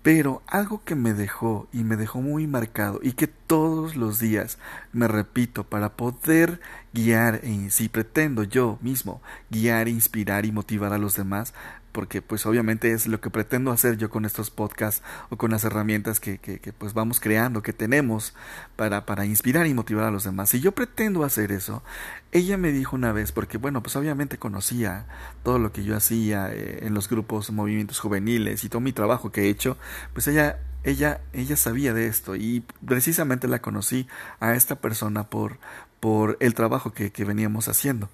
pero 0.01 0.41
algo 0.48 0.82
que 0.84 0.96
me 0.96 1.13
dejó 1.13 1.68
y 1.74 1.84
me 1.84 1.98
dejó 1.98 2.22
muy 2.22 2.48
marcado 2.48 3.00
y 3.03 3.13
que 3.13 3.27
todos 3.27 3.96
los 3.96 4.20
días 4.20 4.58
me 4.94 5.08
repito 5.08 5.65
para 5.65 5.96
poder 5.98 6.62
guiar, 6.94 7.41
y 7.44 7.70
si 7.70 7.89
pretendo 7.89 8.44
yo 8.44 8.77
mismo 8.82 9.22
guiar, 9.50 9.88
inspirar 9.88 10.46
y 10.46 10.51
motivar 10.51 10.94
a 10.94 10.98
los 10.98 11.15
demás, 11.15 11.53
porque 12.00 12.22
pues 12.22 12.46
obviamente 12.46 12.94
es 12.94 13.08
lo 13.08 13.20
que 13.20 13.29
pretendo 13.29 13.72
hacer 13.72 13.98
yo 13.98 14.10
con 14.10 14.24
estos 14.24 14.51
podcasts 14.51 15.03
o 15.29 15.36
con 15.36 15.51
las 15.51 15.65
herramientas 15.65 16.22
que, 16.22 16.38
que, 16.38 16.62
que, 16.62 16.72
pues 16.72 16.94
vamos 16.94 17.20
creando, 17.20 17.62
que 17.62 17.74
tenemos 17.74 18.34
para, 18.77 19.06
para 19.06 19.25
inspirar 19.25 19.68
y 19.68 19.74
motivar 19.74 20.06
a 20.06 20.10
los 20.10 20.24
demás. 20.24 20.48
Si 20.48 20.62
yo 20.62 20.72
pretendo 20.72 21.25
hacer 21.25 21.51
eso, 21.51 21.84
ella 22.32 22.56
me 22.56 22.72
dijo 22.72 22.96
una 22.96 23.12
vez, 23.12 23.34
porque 23.34 23.58
bueno, 23.58 23.84
pues 23.84 23.98
obviamente 23.98 24.38
conocía 24.38 25.08
todo 25.44 25.60
lo 25.60 25.74
que 25.74 25.84
yo 25.84 25.94
hacía 25.98 26.50
eh, 26.53 26.86
en 26.86 26.94
los 26.94 27.10
grupos, 27.10 27.51
movimientos 27.51 28.00
juveniles 28.00 28.63
y 28.63 28.70
todo 28.70 28.79
mi 28.79 28.94
trabajo 28.94 29.34
que 29.34 29.41
he 29.41 29.50
hecho, 29.50 29.77
pues 30.13 30.25
ella 30.29 30.62
ella, 30.86 31.20
ella 31.34 31.58
sabía 31.58 31.94
de 31.94 32.08
esto 32.08 32.38
y 32.38 32.63
precisamente 32.88 33.50
la 33.50 33.62
conocí 33.62 34.08
a 34.39 34.56
esta 34.56 34.77
persona 34.77 35.25
por, 35.29 35.60
por 36.00 36.38
el 36.39 36.53
trabajo 36.53 36.94
que, 36.94 37.12
que 37.12 37.25
veníamos 37.25 37.68
haciendo. 37.68 38.10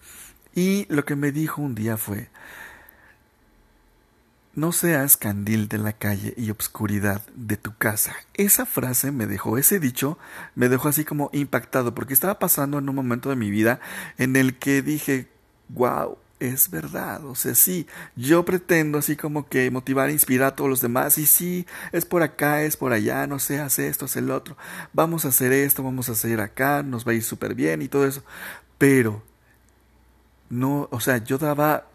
Y 0.55 0.87
lo 0.89 1.05
que 1.05 1.15
me 1.15 1.31
dijo 1.31 1.61
un 1.61 1.75
día 1.75 1.97
fue, 1.97 2.29
no 4.55 4.71
seas 4.71 5.17
candil 5.17 5.67
de 5.67 5.77
la 5.77 5.93
calle 5.93 6.33
y 6.37 6.49
obscuridad 6.49 7.21
de 7.35 7.57
tu 7.57 7.75
casa. 7.75 8.15
Esa 8.33 8.65
frase 8.65 9.11
me 9.11 9.27
dejó, 9.27 9.57
ese 9.57 9.79
dicho 9.79 10.17
me 10.55 10.69
dejó 10.69 10.87
así 10.87 11.03
como 11.03 11.29
impactado, 11.33 11.93
porque 11.93 12.13
estaba 12.13 12.39
pasando 12.39 12.79
en 12.79 12.89
un 12.89 12.95
momento 12.95 13.29
de 13.29 13.35
mi 13.35 13.51
vida 13.51 13.79
en 14.17 14.35
el 14.35 14.57
que 14.57 14.81
dije, 14.81 15.27
wow, 15.69 16.17
es 16.39 16.69
verdad, 16.69 17.25
o 17.25 17.35
sea, 17.35 17.55
sí, 17.55 17.87
yo 18.15 18.43
pretendo 18.43 18.97
así 18.97 19.15
como 19.15 19.47
que 19.47 19.71
motivar, 19.71 20.09
inspirar 20.09 20.49
a 20.49 20.55
todos 20.55 20.69
los 20.69 20.81
demás, 20.81 21.17
y 21.17 21.25
sí, 21.25 21.65
es 21.91 22.05
por 22.05 22.23
acá, 22.23 22.63
es 22.63 22.75
por 22.75 22.91
allá, 22.91 23.25
no 23.27 23.35
haz 23.35 23.79
esto, 23.79 24.05
haz 24.05 24.15
el 24.17 24.31
otro, 24.31 24.57
vamos 24.93 25.25
a 25.25 25.29
hacer 25.29 25.53
esto, 25.53 25.81
vamos 25.81 26.09
a 26.09 26.11
hacer 26.11 26.41
acá, 26.41 26.83
nos 26.83 27.07
va 27.07 27.13
a 27.13 27.15
ir 27.15 27.23
súper 27.23 27.55
bien 27.55 27.81
y 27.81 27.87
todo 27.87 28.05
eso, 28.05 28.23
pero 28.77 29.23
no, 30.49 30.87
o 30.91 30.99
sea, 30.99 31.17
yo 31.17 31.37
daba 31.37 31.87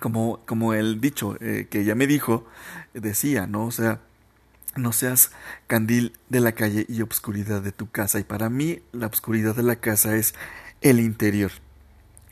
como, 0.00 0.40
como 0.46 0.74
el 0.74 1.00
dicho 1.00 1.36
eh, 1.40 1.66
que 1.70 1.80
ella 1.80 1.94
me 1.94 2.06
dijo, 2.06 2.46
decía, 2.94 3.46
¿no? 3.46 3.66
O 3.66 3.70
sea, 3.70 4.00
no 4.76 4.92
seas 4.92 5.32
candil 5.66 6.12
de 6.28 6.40
la 6.40 6.52
calle 6.52 6.86
y 6.88 7.02
obscuridad 7.02 7.62
de 7.62 7.72
tu 7.72 7.90
casa. 7.90 8.18
Y 8.18 8.24
para 8.24 8.48
mí 8.48 8.80
la 8.92 9.06
obscuridad 9.06 9.54
de 9.56 9.62
la 9.62 9.76
casa 9.76 10.16
es 10.16 10.34
el 10.80 11.00
interior 11.00 11.50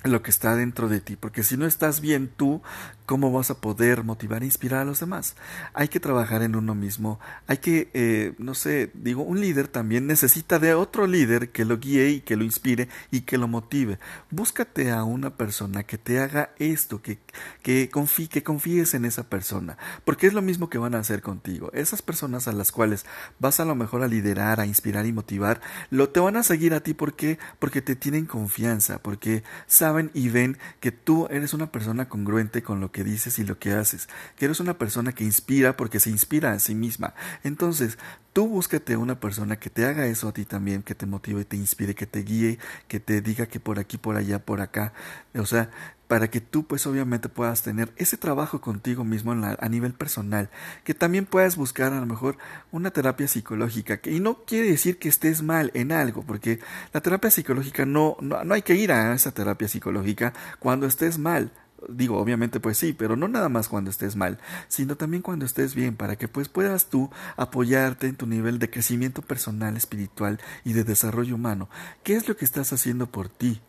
lo 0.08 0.22
que 0.22 0.30
está 0.30 0.56
dentro 0.56 0.88
de 0.88 1.00
ti, 1.00 1.16
porque 1.16 1.42
si 1.42 1.56
no 1.56 1.66
estás 1.66 2.00
bien 2.00 2.28
tú, 2.28 2.62
¿cómo 3.06 3.32
vas 3.32 3.50
a 3.50 3.60
poder 3.60 4.04
motivar 4.04 4.42
e 4.42 4.46
inspirar 4.46 4.80
a 4.80 4.84
los 4.84 5.00
demás? 5.00 5.36
Hay 5.74 5.88
que 5.88 6.00
trabajar 6.00 6.42
en 6.42 6.56
uno 6.56 6.74
mismo, 6.74 7.20
hay 7.46 7.58
que, 7.58 7.90
eh, 7.94 8.34
no 8.38 8.54
sé, 8.54 8.90
digo, 8.94 9.22
un 9.22 9.40
líder 9.40 9.68
también 9.68 10.06
necesita 10.06 10.58
de 10.58 10.74
otro 10.74 11.06
líder 11.06 11.50
que 11.50 11.64
lo 11.64 11.78
guíe 11.78 12.10
y 12.10 12.20
que 12.20 12.36
lo 12.36 12.44
inspire 12.44 12.88
y 13.10 13.22
que 13.22 13.38
lo 13.38 13.48
motive. 13.48 13.98
Búscate 14.30 14.90
a 14.90 15.04
una 15.04 15.36
persona 15.36 15.84
que 15.84 15.98
te 15.98 16.20
haga 16.20 16.50
esto, 16.58 17.00
que, 17.00 17.18
que, 17.62 17.88
confíe, 17.88 18.28
que 18.28 18.42
confíes 18.42 18.94
en 18.94 19.04
esa 19.04 19.24
persona, 19.24 19.78
porque 20.04 20.26
es 20.26 20.34
lo 20.34 20.42
mismo 20.42 20.68
que 20.68 20.78
van 20.78 20.94
a 20.94 21.00
hacer 21.00 21.22
contigo. 21.22 21.70
Esas 21.72 22.02
personas 22.02 22.48
a 22.48 22.52
las 22.52 22.72
cuales 22.72 23.06
vas 23.38 23.60
a 23.60 23.64
lo 23.64 23.74
mejor 23.74 24.02
a 24.02 24.08
liderar, 24.08 24.60
a 24.60 24.66
inspirar 24.66 25.06
y 25.06 25.12
motivar, 25.12 25.60
lo 25.90 26.08
te 26.08 26.20
van 26.20 26.36
a 26.36 26.42
seguir 26.42 26.74
a 26.74 26.80
ti, 26.80 26.94
¿por 26.94 27.14
qué? 27.14 27.38
Porque 27.58 27.82
te 27.82 27.96
tienen 27.96 28.26
confianza, 28.26 28.98
porque 28.98 29.42
saben 29.66 29.95
y 30.14 30.28
ven 30.28 30.58
que 30.80 30.92
tú 30.92 31.26
eres 31.30 31.54
una 31.54 31.70
persona 31.72 32.08
congruente 32.08 32.62
con 32.62 32.80
lo 32.80 32.92
que 32.92 33.04
dices 33.04 33.38
y 33.38 33.44
lo 33.44 33.58
que 33.58 33.72
haces, 33.72 34.08
que 34.36 34.44
eres 34.44 34.60
una 34.60 34.78
persona 34.78 35.12
que 35.12 35.24
inspira 35.24 35.76
porque 35.76 36.00
se 36.00 36.10
inspira 36.10 36.52
a 36.52 36.58
sí 36.58 36.74
misma. 36.74 37.14
Entonces, 37.44 37.98
tú 38.32 38.48
búscate 38.48 38.96
una 38.96 39.18
persona 39.18 39.56
que 39.56 39.70
te 39.70 39.86
haga 39.86 40.06
eso 40.06 40.28
a 40.28 40.32
ti 40.32 40.44
también, 40.44 40.82
que 40.82 40.94
te 40.94 41.06
motive, 41.06 41.44
te 41.44 41.56
inspire, 41.56 41.94
que 41.94 42.06
te 42.06 42.22
guíe, 42.22 42.58
que 42.88 43.00
te 43.00 43.20
diga 43.20 43.46
que 43.46 43.60
por 43.60 43.78
aquí, 43.78 43.96
por 43.96 44.16
allá, 44.16 44.38
por 44.38 44.60
acá. 44.60 44.92
O 45.34 45.46
sea, 45.46 45.70
para 46.08 46.28
que 46.30 46.40
tú 46.40 46.64
pues 46.66 46.86
obviamente 46.86 47.28
puedas 47.28 47.62
tener 47.62 47.92
ese 47.96 48.16
trabajo 48.16 48.60
contigo 48.60 49.04
mismo 49.04 49.32
a 49.32 49.68
nivel 49.68 49.92
personal, 49.92 50.50
que 50.84 50.94
también 50.94 51.26
puedas 51.26 51.56
buscar 51.56 51.92
a 51.92 52.00
lo 52.00 52.06
mejor 52.06 52.38
una 52.70 52.90
terapia 52.90 53.28
psicológica, 53.28 53.98
que, 53.98 54.12
y 54.12 54.20
no 54.20 54.44
quiere 54.44 54.70
decir 54.70 54.98
que 54.98 55.08
estés 55.08 55.42
mal 55.42 55.70
en 55.74 55.92
algo, 55.92 56.22
porque 56.22 56.60
la 56.92 57.00
terapia 57.00 57.30
psicológica 57.30 57.86
no, 57.86 58.16
no, 58.20 58.44
no 58.44 58.54
hay 58.54 58.62
que 58.62 58.74
ir 58.74 58.92
a 58.92 59.14
esa 59.14 59.32
terapia 59.32 59.68
psicológica 59.68 60.32
cuando 60.58 60.86
estés 60.86 61.18
mal, 61.18 61.52
digo, 61.88 62.18
obviamente 62.18 62.60
pues 62.60 62.78
sí, 62.78 62.92
pero 62.92 63.16
no 63.16 63.28
nada 63.28 63.48
más 63.48 63.68
cuando 63.68 63.90
estés 63.90 64.16
mal, 64.16 64.38
sino 64.68 64.96
también 64.96 65.22
cuando 65.22 65.44
estés 65.44 65.74
bien, 65.74 65.96
para 65.96 66.16
que 66.16 66.28
pues 66.28 66.48
puedas 66.48 66.86
tú 66.86 67.10
apoyarte 67.36 68.06
en 68.06 68.16
tu 68.16 68.26
nivel 68.26 68.58
de 68.58 68.70
crecimiento 68.70 69.22
personal, 69.22 69.76
espiritual 69.76 70.40
y 70.64 70.72
de 70.72 70.84
desarrollo 70.84 71.34
humano. 71.34 71.68
¿Qué 72.02 72.14
es 72.14 72.28
lo 72.28 72.36
que 72.36 72.44
estás 72.44 72.72
haciendo 72.72 73.06
por 73.06 73.28
ti? 73.28 73.60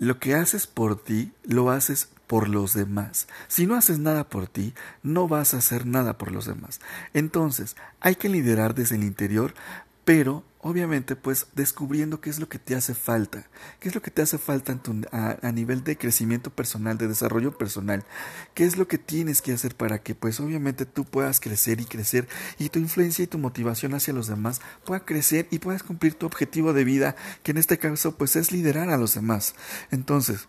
Lo 0.00 0.18
que 0.18 0.34
haces 0.34 0.66
por 0.66 0.98
ti, 0.98 1.30
lo 1.44 1.70
haces 1.70 2.08
por 2.26 2.48
los 2.48 2.72
demás. 2.72 3.28
Si 3.48 3.66
no 3.66 3.74
haces 3.74 3.98
nada 3.98 4.30
por 4.30 4.48
ti, 4.48 4.72
no 5.02 5.28
vas 5.28 5.52
a 5.52 5.58
hacer 5.58 5.84
nada 5.84 6.16
por 6.16 6.32
los 6.32 6.46
demás. 6.46 6.80
Entonces, 7.12 7.76
hay 8.00 8.14
que 8.14 8.30
liderar 8.30 8.74
desde 8.74 8.96
el 8.96 9.04
interior, 9.04 9.52
pero 10.10 10.42
obviamente 10.58 11.14
pues 11.14 11.46
descubriendo 11.54 12.20
qué 12.20 12.30
es 12.30 12.40
lo 12.40 12.48
que 12.48 12.58
te 12.58 12.74
hace 12.74 12.94
falta, 12.94 13.48
qué 13.78 13.88
es 13.88 13.94
lo 13.94 14.02
que 14.02 14.10
te 14.10 14.22
hace 14.22 14.38
falta 14.38 14.76
a, 15.12 15.52
nivel 15.52 15.84
de 15.84 15.96
crecimiento 15.96 16.50
personal, 16.50 16.98
de 16.98 17.06
desarrollo 17.06 17.56
personal, 17.56 18.04
qué 18.52 18.64
es 18.64 18.76
lo 18.76 18.88
que 18.88 18.98
tienes 18.98 19.40
que 19.40 19.52
hacer 19.52 19.76
para 19.76 20.02
que 20.02 20.16
pues 20.16 20.40
obviamente 20.40 20.84
tú 20.84 21.04
puedas 21.04 21.38
crecer 21.38 21.80
y 21.80 21.84
crecer 21.84 22.26
y 22.58 22.70
tu 22.70 22.80
influencia 22.80 23.22
y 23.22 23.28
tu 23.28 23.38
motivación 23.38 23.94
hacia 23.94 24.12
los 24.12 24.26
demás 24.26 24.60
pueda 24.84 25.04
crecer 25.04 25.46
y 25.52 25.60
puedas 25.60 25.84
cumplir 25.84 26.14
tu 26.14 26.26
objetivo 26.26 26.72
de 26.72 26.82
vida, 26.82 27.14
que 27.44 27.52
en 27.52 27.58
este 27.58 27.78
caso 27.78 28.16
pues 28.16 28.34
es 28.34 28.50
liderar 28.50 28.90
a 28.90 28.96
los 28.96 29.14
demás. 29.14 29.54
Entonces, 29.92 30.48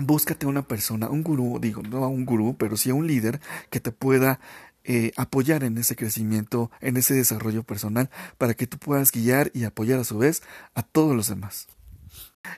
búscate 0.00 0.44
una 0.44 0.66
persona, 0.66 1.08
un 1.08 1.22
gurú, 1.22 1.60
digo, 1.60 1.82
no 1.84 2.02
a 2.02 2.08
un 2.08 2.24
gurú, 2.24 2.56
pero 2.58 2.76
sí 2.76 2.90
a 2.90 2.94
un 2.94 3.06
líder 3.06 3.40
que 3.70 3.78
te 3.78 3.92
pueda 3.92 4.40
eh, 4.84 5.12
apoyar 5.16 5.64
en 5.64 5.78
ese 5.78 5.96
crecimiento, 5.96 6.70
en 6.80 6.96
ese 6.96 7.14
desarrollo 7.14 7.62
personal, 7.62 8.10
para 8.38 8.54
que 8.54 8.66
tú 8.66 8.78
puedas 8.78 9.12
guiar 9.12 9.50
y 9.54 9.64
apoyar 9.64 10.00
a 10.00 10.04
su 10.04 10.18
vez 10.18 10.42
a 10.74 10.82
todos 10.82 11.16
los 11.16 11.28
demás. 11.28 11.68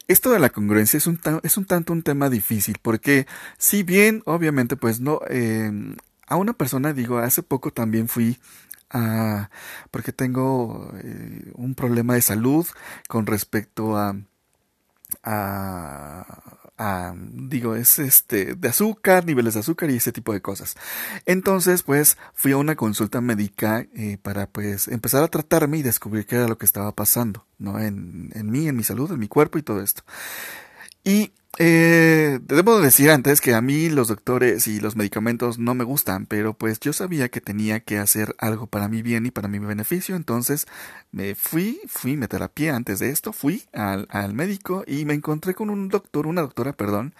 Esto 0.08 0.30
de 0.30 0.38
la 0.38 0.50
congruencia 0.50 0.96
es 0.96 1.06
un, 1.06 1.20
es 1.42 1.56
un 1.56 1.66
tanto 1.66 1.92
un 1.92 2.02
tema 2.02 2.30
difícil, 2.30 2.78
porque 2.80 3.26
si 3.58 3.82
bien, 3.82 4.22
obviamente, 4.24 4.76
pues 4.76 5.00
no, 5.00 5.20
eh, 5.28 5.70
a 6.26 6.36
una 6.36 6.54
persona, 6.54 6.92
digo, 6.92 7.18
hace 7.18 7.42
poco 7.42 7.72
también 7.72 8.08
fui 8.08 8.38
a, 8.90 9.50
porque 9.90 10.12
tengo 10.12 10.92
eh, 11.02 11.52
un 11.54 11.74
problema 11.74 12.14
de 12.14 12.22
salud 12.22 12.66
con 13.08 13.26
respecto 13.26 13.96
a, 13.96 14.16
a 15.22 16.63
digo, 17.32 17.76
es 17.76 17.98
este, 17.98 18.54
de 18.54 18.68
azúcar, 18.68 19.24
niveles 19.24 19.54
de 19.54 19.60
azúcar 19.60 19.90
y 19.90 19.96
ese 19.96 20.12
tipo 20.12 20.32
de 20.32 20.42
cosas. 20.42 20.76
Entonces, 21.26 21.82
pues, 21.82 22.16
fui 22.34 22.52
a 22.52 22.56
una 22.56 22.74
consulta 22.76 23.20
médica 23.20 23.86
eh, 23.94 24.18
para, 24.20 24.46
pues, 24.46 24.88
empezar 24.88 25.22
a 25.22 25.28
tratarme 25.28 25.78
y 25.78 25.82
descubrir 25.82 26.26
qué 26.26 26.36
era 26.36 26.48
lo 26.48 26.58
que 26.58 26.66
estaba 26.66 26.92
pasando, 26.92 27.46
¿no? 27.58 27.78
En, 27.78 28.30
en 28.34 28.50
mí, 28.50 28.68
en 28.68 28.76
mi 28.76 28.82
salud, 28.82 29.12
en 29.12 29.20
mi 29.20 29.28
cuerpo 29.28 29.58
y 29.58 29.62
todo 29.62 29.80
esto. 29.82 30.02
Y 31.04 31.32
eh, 31.58 32.40
debo 32.42 32.80
decir 32.80 33.10
antes 33.10 33.40
que 33.40 33.54
a 33.54 33.60
mí 33.60 33.88
los 33.88 34.08
doctores 34.08 34.66
y 34.66 34.80
los 34.80 34.96
medicamentos 34.96 35.58
no 35.58 35.74
me 35.74 35.84
gustan, 35.84 36.26
pero 36.26 36.54
pues 36.54 36.80
yo 36.80 36.92
sabía 36.92 37.28
que 37.28 37.40
tenía 37.40 37.80
que 37.80 37.98
hacer 37.98 38.34
algo 38.38 38.66
para 38.66 38.88
mi 38.88 39.02
bien 39.02 39.26
y 39.26 39.30
para 39.30 39.46
mi 39.48 39.58
beneficio, 39.58 40.16
entonces 40.16 40.66
me 41.12 41.34
fui, 41.34 41.80
fui, 41.86 42.16
me 42.16 42.26
terapié 42.26 42.70
antes 42.70 42.98
de 42.98 43.10
esto, 43.10 43.32
fui 43.32 43.64
al, 43.72 44.06
al 44.10 44.34
médico 44.34 44.82
y 44.86 45.04
me 45.04 45.14
encontré 45.14 45.54
con 45.54 45.70
un 45.70 45.88
doctor, 45.88 46.26
una 46.26 46.40
doctora, 46.42 46.72
perdón, 46.72 47.14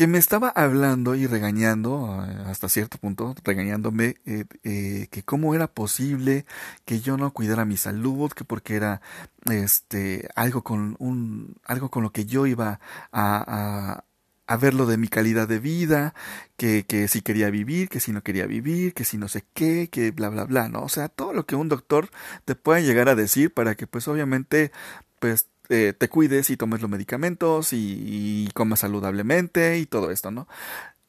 que 0.00 0.06
me 0.06 0.16
estaba 0.16 0.48
hablando 0.48 1.14
y 1.14 1.26
regañando, 1.26 2.24
eh, 2.26 2.44
hasta 2.46 2.70
cierto 2.70 2.96
punto, 2.96 3.34
regañándome, 3.44 4.16
eh, 4.24 4.46
eh, 4.64 5.08
que 5.10 5.22
cómo 5.22 5.54
era 5.54 5.66
posible 5.66 6.46
que 6.86 7.00
yo 7.00 7.18
no 7.18 7.34
cuidara 7.34 7.66
mi 7.66 7.76
salud, 7.76 8.32
que 8.32 8.44
porque 8.44 8.76
era 8.76 9.02
este 9.50 10.26
algo 10.36 10.64
con 10.64 10.96
un 11.00 11.54
algo 11.64 11.90
con 11.90 12.02
lo 12.02 12.12
que 12.12 12.24
yo 12.24 12.46
iba 12.46 12.80
a, 13.12 14.02
a 14.46 14.56
ver 14.56 14.72
lo 14.72 14.86
de 14.86 14.96
mi 14.96 15.08
calidad 15.08 15.46
de 15.46 15.58
vida, 15.58 16.14
que, 16.56 16.86
que 16.86 17.06
si 17.06 17.20
quería 17.20 17.50
vivir, 17.50 17.90
que 17.90 18.00
si 18.00 18.12
no 18.12 18.22
quería 18.22 18.46
vivir, 18.46 18.94
que 18.94 19.04
si 19.04 19.18
no 19.18 19.28
sé 19.28 19.44
qué, 19.52 19.90
que 19.90 20.12
bla, 20.12 20.30
bla, 20.30 20.44
bla, 20.44 20.70
¿no? 20.70 20.80
O 20.82 20.88
sea, 20.88 21.10
todo 21.10 21.34
lo 21.34 21.44
que 21.44 21.56
un 21.56 21.68
doctor 21.68 22.08
te 22.46 22.54
pueda 22.54 22.80
llegar 22.80 23.10
a 23.10 23.14
decir 23.14 23.52
para 23.52 23.74
que 23.74 23.86
pues 23.86 24.08
obviamente 24.08 24.72
pues 25.18 25.48
eh, 25.70 25.94
te 25.96 26.08
cuides 26.08 26.50
y 26.50 26.56
tomes 26.56 26.82
los 26.82 26.90
medicamentos 26.90 27.72
y, 27.72 28.46
y 28.46 28.50
comas 28.52 28.80
saludablemente 28.80 29.78
y 29.78 29.86
todo 29.86 30.10
esto, 30.10 30.30
¿no? 30.30 30.46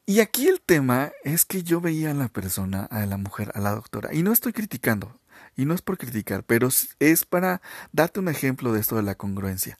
Y 0.05 0.19
aquí 0.19 0.47
el 0.47 0.61
tema 0.61 1.11
es 1.23 1.45
que 1.45 1.63
yo 1.63 1.81
veía 1.81 2.11
a 2.11 2.13
la 2.13 2.27
persona, 2.27 2.85
a 2.85 3.05
la 3.05 3.17
mujer, 3.17 3.51
a 3.55 3.59
la 3.59 3.71
doctora, 3.71 4.13
y 4.13 4.23
no 4.23 4.31
estoy 4.31 4.53
criticando, 4.53 5.19
y 5.55 5.65
no 5.65 5.73
es 5.73 5.81
por 5.81 5.97
criticar, 5.97 6.43
pero 6.43 6.69
es 6.99 7.25
para 7.25 7.61
darte 7.91 8.19
un 8.19 8.27
ejemplo 8.27 8.73
de 8.73 8.79
esto 8.79 8.95
de 8.95 9.03
la 9.03 9.15
congruencia. 9.15 9.79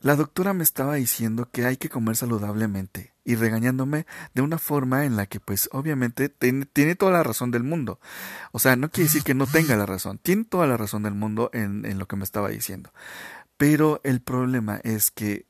La 0.00 0.16
doctora 0.16 0.54
me 0.54 0.64
estaba 0.64 0.94
diciendo 0.94 1.50
que 1.52 1.66
hay 1.66 1.76
que 1.76 1.90
comer 1.90 2.16
saludablemente 2.16 3.12
y 3.22 3.34
regañándome 3.34 4.06
de 4.34 4.40
una 4.40 4.58
forma 4.58 5.04
en 5.04 5.16
la 5.16 5.26
que 5.26 5.40
pues 5.40 5.68
obviamente 5.72 6.30
tiene, 6.30 6.94
toda 6.94 7.12
la 7.12 7.22
razón 7.22 7.50
del 7.50 7.64
mundo. 7.64 8.00
O 8.52 8.58
sea, 8.58 8.76
no 8.76 8.90
quiere 8.90 9.08
decir 9.08 9.22
que 9.22 9.34
no 9.34 9.46
tenga 9.46 9.76
la 9.76 9.84
razón, 9.84 10.18
tiene 10.18 10.44
toda 10.44 10.66
la 10.66 10.78
razón 10.78 11.02
del 11.02 11.14
mundo 11.14 11.50
en, 11.52 11.84
en 11.84 11.98
lo 11.98 12.08
que 12.08 12.16
me 12.16 12.24
estaba 12.24 12.48
diciendo. 12.48 12.90
Pero 13.60 14.00
el 14.04 14.22
problema 14.22 14.80
es 14.84 15.10
que 15.10 15.44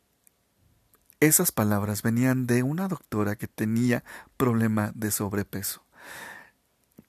esas 1.20 1.52
palabras 1.52 2.02
venían 2.02 2.44
de 2.48 2.64
una 2.64 2.88
doctora 2.88 3.36
que 3.36 3.46
tenía 3.46 4.02
problema 4.36 4.90
de 4.96 5.12
sobrepeso. 5.12 5.84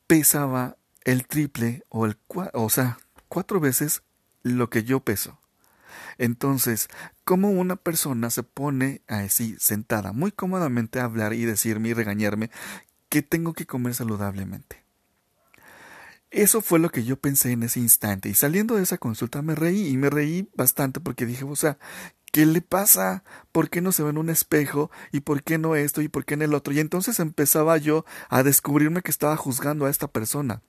Pesaba 0.06 0.78
el 1.04 1.26
triple 1.26 1.84
o 1.90 2.06
el 2.06 2.20
o 2.54 2.70
sea, 2.70 3.00
cuatro 3.30 3.60
veces 3.60 4.04
lo 4.44 4.70
que 4.70 4.84
yo 4.84 5.00
peso. 5.00 5.40
Entonces, 6.20 6.88
¿cómo 7.24 7.50
una 7.50 7.78
persona 7.78 8.30
se 8.30 8.44
pone 8.44 9.02
así 9.08 9.56
sentada 9.58 10.14
muy 10.14 10.32
cómodamente 10.32 11.00
a 11.00 11.06
hablar 11.06 11.34
y 11.34 11.46
decirme 11.46 11.90
y 11.90 11.94
regañarme 11.96 12.52
que 13.10 13.24
tengo 13.24 13.54
que 13.54 13.66
comer 13.66 13.96
saludablemente? 13.96 14.81
Eso 16.32 16.62
fue 16.62 16.80
lo 16.80 16.90
que 16.90 17.04
yo 17.04 17.18
pensé 17.20 17.52
en 17.52 17.64
ese 17.64 17.82
instante 17.82 18.30
y 18.30 18.36
saliendo 18.36 18.76
de 18.76 18.84
esa 18.84 18.98
consulta 18.98 19.42
me 19.42 19.54
reí 19.54 19.88
y 19.90 19.98
me 19.98 20.10
reí 20.10 20.50
bastante 20.56 21.02
porque 21.02 21.26
dije, 21.26 21.44
o 21.44 21.58
sea, 21.58 21.78
¿qué 22.32 22.46
le 22.46 22.62
pasa? 22.62 23.26
¿Por 23.52 23.70
qué 23.70 23.82
no 23.82 23.92
se 23.92 24.02
ve 24.04 24.12
en 24.12 24.18
un 24.18 24.30
espejo? 24.30 24.90
¿Y 25.12 25.20
por 25.22 25.44
qué 25.44 25.58
no 25.58 25.76
esto? 25.76 26.02
¿Y 26.02 26.08
por 26.08 26.24
qué 26.24 26.36
en 26.36 26.42
el 26.42 26.54
otro? 26.54 26.74
Y 26.74 26.80
entonces 26.80 27.20
empezaba 27.20 27.76
yo 27.78 28.06
a 28.30 28.44
descubrirme 28.44 29.02
que 29.02 29.12
estaba 29.12 29.36
juzgando 29.36 29.86
a 29.86 29.90
esta 29.90 30.08
persona 30.08 30.62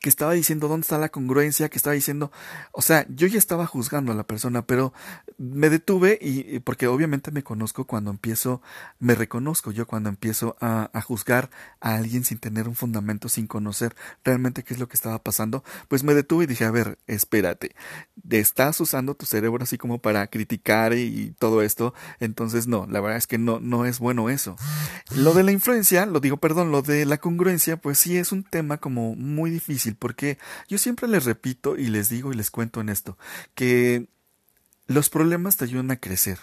que 0.00 0.08
estaba 0.08 0.32
diciendo 0.32 0.68
dónde 0.68 0.84
está 0.84 0.98
la 0.98 1.08
congruencia, 1.08 1.68
que 1.68 1.78
estaba 1.78 1.94
diciendo, 1.94 2.30
o 2.72 2.82
sea, 2.82 3.06
yo 3.08 3.26
ya 3.26 3.38
estaba 3.38 3.66
juzgando 3.66 4.12
a 4.12 4.14
la 4.14 4.26
persona, 4.26 4.66
pero 4.66 4.92
me 5.38 5.70
detuve 5.70 6.18
y 6.20 6.58
porque 6.60 6.86
obviamente 6.86 7.30
me 7.30 7.42
conozco 7.42 7.86
cuando 7.86 8.10
empiezo, 8.10 8.60
me 8.98 9.14
reconozco 9.14 9.70
yo 9.70 9.86
cuando 9.86 10.08
empiezo 10.08 10.56
a, 10.60 10.90
a 10.92 11.00
juzgar 11.00 11.50
a 11.80 11.94
alguien 11.94 12.24
sin 12.24 12.38
tener 12.38 12.68
un 12.68 12.74
fundamento, 12.74 13.28
sin 13.28 13.46
conocer 13.46 13.94
realmente 14.24 14.64
qué 14.64 14.74
es 14.74 14.80
lo 14.80 14.88
que 14.88 14.96
estaba 14.96 15.22
pasando, 15.22 15.64
pues 15.88 16.04
me 16.04 16.14
detuve 16.14 16.44
y 16.44 16.46
dije, 16.46 16.64
a 16.64 16.70
ver, 16.70 16.98
espérate, 17.06 17.74
estás 18.28 18.80
usando 18.80 19.14
tu 19.14 19.26
cerebro 19.26 19.62
así 19.62 19.78
como 19.78 19.98
para 19.98 20.26
criticar 20.26 20.92
y 20.94 21.34
todo 21.38 21.62
esto, 21.62 21.94
entonces 22.20 22.66
no, 22.66 22.86
la 22.86 23.00
verdad 23.00 23.18
es 23.18 23.26
que 23.26 23.38
no, 23.38 23.60
no 23.60 23.86
es 23.86 23.98
bueno 23.98 24.30
eso. 24.30 24.56
Lo 25.14 25.34
de 25.34 25.42
la 25.42 25.52
influencia, 25.52 26.06
lo 26.06 26.20
digo, 26.20 26.36
perdón, 26.36 26.72
lo 26.72 26.82
de 26.82 27.06
la 27.06 27.18
congruencia, 27.18 27.76
pues 27.76 27.98
sí 27.98 28.16
es 28.16 28.32
un 28.32 28.44
tema 28.44 28.78
como 28.78 29.14
muy 29.14 29.50
difícil 29.50 29.67
porque 29.98 30.38
yo 30.68 30.78
siempre 30.78 31.08
les 31.08 31.24
repito 31.24 31.76
y 31.76 31.88
les 31.88 32.08
digo 32.08 32.32
y 32.32 32.36
les 32.36 32.50
cuento 32.50 32.80
en 32.80 32.88
esto 32.88 33.18
que 33.54 34.08
los 34.86 35.10
problemas 35.10 35.56
te 35.56 35.64
ayudan 35.64 35.90
a 35.90 35.96
crecer. 35.96 36.38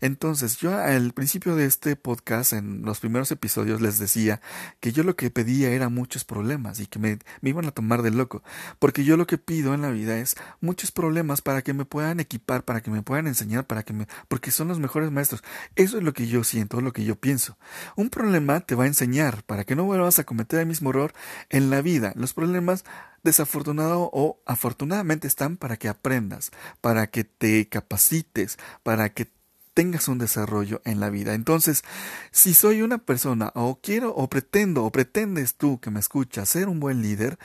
Entonces, 0.00 0.58
yo 0.58 0.76
al 0.76 1.12
principio 1.12 1.56
de 1.56 1.66
este 1.66 1.96
podcast, 1.96 2.52
en 2.52 2.82
los 2.82 3.00
primeros 3.00 3.30
episodios, 3.30 3.80
les 3.80 3.98
decía 3.98 4.40
que 4.80 4.92
yo 4.92 5.02
lo 5.02 5.16
que 5.16 5.30
pedía 5.30 5.70
era 5.70 5.88
muchos 5.88 6.24
problemas 6.24 6.80
y 6.80 6.86
que 6.86 6.98
me, 6.98 7.18
me, 7.40 7.50
iban 7.50 7.66
a 7.66 7.70
tomar 7.70 8.02
de 8.02 8.10
loco. 8.10 8.42
Porque 8.78 9.04
yo 9.04 9.16
lo 9.16 9.26
que 9.26 9.38
pido 9.38 9.74
en 9.74 9.82
la 9.82 9.90
vida 9.90 10.18
es 10.18 10.36
muchos 10.60 10.92
problemas 10.92 11.42
para 11.42 11.62
que 11.62 11.74
me 11.74 11.84
puedan 11.84 12.20
equipar, 12.20 12.64
para 12.64 12.80
que 12.80 12.90
me 12.90 13.02
puedan 13.02 13.26
enseñar, 13.26 13.66
para 13.66 13.82
que 13.82 13.92
me. 13.92 14.06
porque 14.28 14.50
son 14.50 14.68
los 14.68 14.78
mejores 14.78 15.10
maestros. 15.10 15.42
Eso 15.76 15.98
es 15.98 16.04
lo 16.04 16.12
que 16.12 16.26
yo 16.26 16.44
siento, 16.44 16.80
lo 16.80 16.92
que 16.92 17.04
yo 17.04 17.16
pienso. 17.16 17.56
Un 17.96 18.10
problema 18.10 18.60
te 18.60 18.74
va 18.74 18.84
a 18.84 18.88
enseñar 18.88 19.42
para 19.44 19.64
que 19.64 19.76
no 19.76 19.84
vuelvas 19.84 20.18
a 20.18 20.24
cometer 20.24 20.60
el 20.60 20.66
mismo 20.66 20.90
error 20.90 21.12
en 21.50 21.70
la 21.70 21.82
vida. 21.82 22.12
Los 22.16 22.34
problemas 22.34 22.84
desafortunado 23.22 24.10
o 24.12 24.40
afortunadamente 24.46 25.28
están 25.28 25.56
para 25.56 25.76
que 25.76 25.88
aprendas, 25.88 26.50
para 26.80 27.06
que 27.06 27.24
te 27.24 27.68
capacites, 27.68 28.58
para 28.82 29.10
que 29.10 29.28
tengas 29.74 30.08
un 30.08 30.18
desarrollo 30.18 30.82
en 30.84 31.00
la 31.00 31.10
vida. 31.10 31.34
Entonces, 31.34 31.82
si 32.30 32.54
soy 32.54 32.82
una 32.82 32.98
persona 32.98 33.52
o 33.54 33.80
quiero 33.80 34.14
o 34.14 34.28
pretendo 34.28 34.84
o 34.84 34.92
pretendes 34.92 35.56
tú 35.56 35.80
que 35.80 35.90
me 35.90 36.00
escuchas 36.00 36.48
ser 36.48 36.68
un 36.68 36.80
buen 36.80 37.02
líder, 37.02 37.38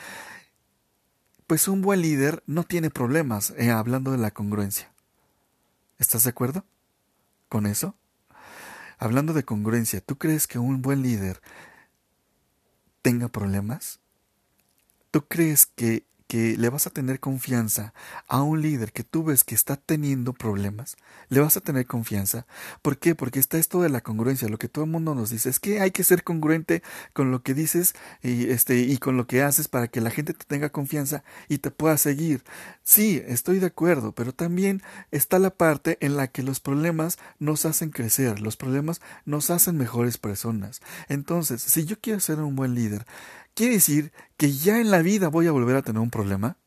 pues 1.46 1.68
un 1.68 1.80
buen 1.80 2.02
líder 2.02 2.42
no 2.46 2.64
tiene 2.64 2.90
problemas 2.90 3.54
eh, 3.56 3.70
hablando 3.70 4.12
de 4.12 4.18
la 4.18 4.30
congruencia. 4.30 4.92
¿Estás 5.98 6.24
de 6.24 6.30
acuerdo 6.30 6.64
con 7.48 7.66
eso? 7.66 7.94
Hablando 8.98 9.32
de 9.32 9.44
congruencia, 9.44 10.00
¿tú 10.00 10.18
crees 10.18 10.46
que 10.46 10.58
un 10.58 10.82
buen 10.82 11.02
líder 11.02 11.40
tenga 13.00 13.28
problemas? 13.28 14.00
¿Tú 15.10 15.26
crees 15.26 15.66
que 15.66 16.07
que 16.28 16.56
le 16.58 16.68
vas 16.68 16.86
a 16.86 16.90
tener 16.90 17.20
confianza 17.20 17.94
a 18.28 18.42
un 18.42 18.60
líder 18.60 18.92
que 18.92 19.02
tú 19.02 19.24
ves 19.24 19.44
que 19.44 19.54
está 19.54 19.76
teniendo 19.76 20.34
problemas, 20.34 20.96
le 21.30 21.40
vas 21.40 21.56
a 21.56 21.60
tener 21.60 21.86
confianza. 21.86 22.46
¿Por 22.82 22.98
qué? 22.98 23.14
Porque 23.14 23.40
está 23.40 23.58
esto 23.58 23.80
de 23.80 23.88
la 23.88 24.02
congruencia, 24.02 24.48
lo 24.48 24.58
que 24.58 24.68
todo 24.68 24.84
el 24.84 24.90
mundo 24.90 25.14
nos 25.14 25.30
dice, 25.30 25.48
es 25.48 25.58
que 25.58 25.80
hay 25.80 25.90
que 25.90 26.04
ser 26.04 26.22
congruente 26.22 26.82
con 27.14 27.30
lo 27.30 27.42
que 27.42 27.54
dices 27.54 27.94
y, 28.22 28.50
este, 28.50 28.78
y 28.78 28.98
con 28.98 29.16
lo 29.16 29.26
que 29.26 29.42
haces 29.42 29.68
para 29.68 29.88
que 29.88 30.02
la 30.02 30.10
gente 30.10 30.34
te 30.34 30.44
tenga 30.44 30.68
confianza 30.68 31.24
y 31.48 31.58
te 31.58 31.70
pueda 31.70 31.96
seguir. 31.96 32.44
Sí, 32.84 33.22
estoy 33.26 33.58
de 33.58 33.66
acuerdo, 33.66 34.12
pero 34.12 34.34
también 34.34 34.82
está 35.10 35.38
la 35.38 35.50
parte 35.50 35.96
en 36.00 36.16
la 36.16 36.28
que 36.28 36.42
los 36.42 36.60
problemas 36.60 37.18
nos 37.38 37.64
hacen 37.64 37.88
crecer, 37.90 38.40
los 38.40 38.56
problemas 38.58 39.00
nos 39.24 39.48
hacen 39.48 39.78
mejores 39.78 40.18
personas. 40.18 40.80
Entonces, 41.08 41.62
si 41.62 41.86
yo 41.86 41.98
quiero 41.98 42.20
ser 42.20 42.40
un 42.40 42.54
buen 42.54 42.74
líder, 42.74 43.06
¿Quiere 43.58 43.74
decir 43.74 44.12
que 44.36 44.52
ya 44.52 44.78
en 44.80 44.92
la 44.92 45.02
vida 45.02 45.26
voy 45.26 45.48
a 45.48 45.50
volver 45.50 45.74
a 45.74 45.82
tener 45.82 46.00
un 46.00 46.10
problema? 46.10 46.58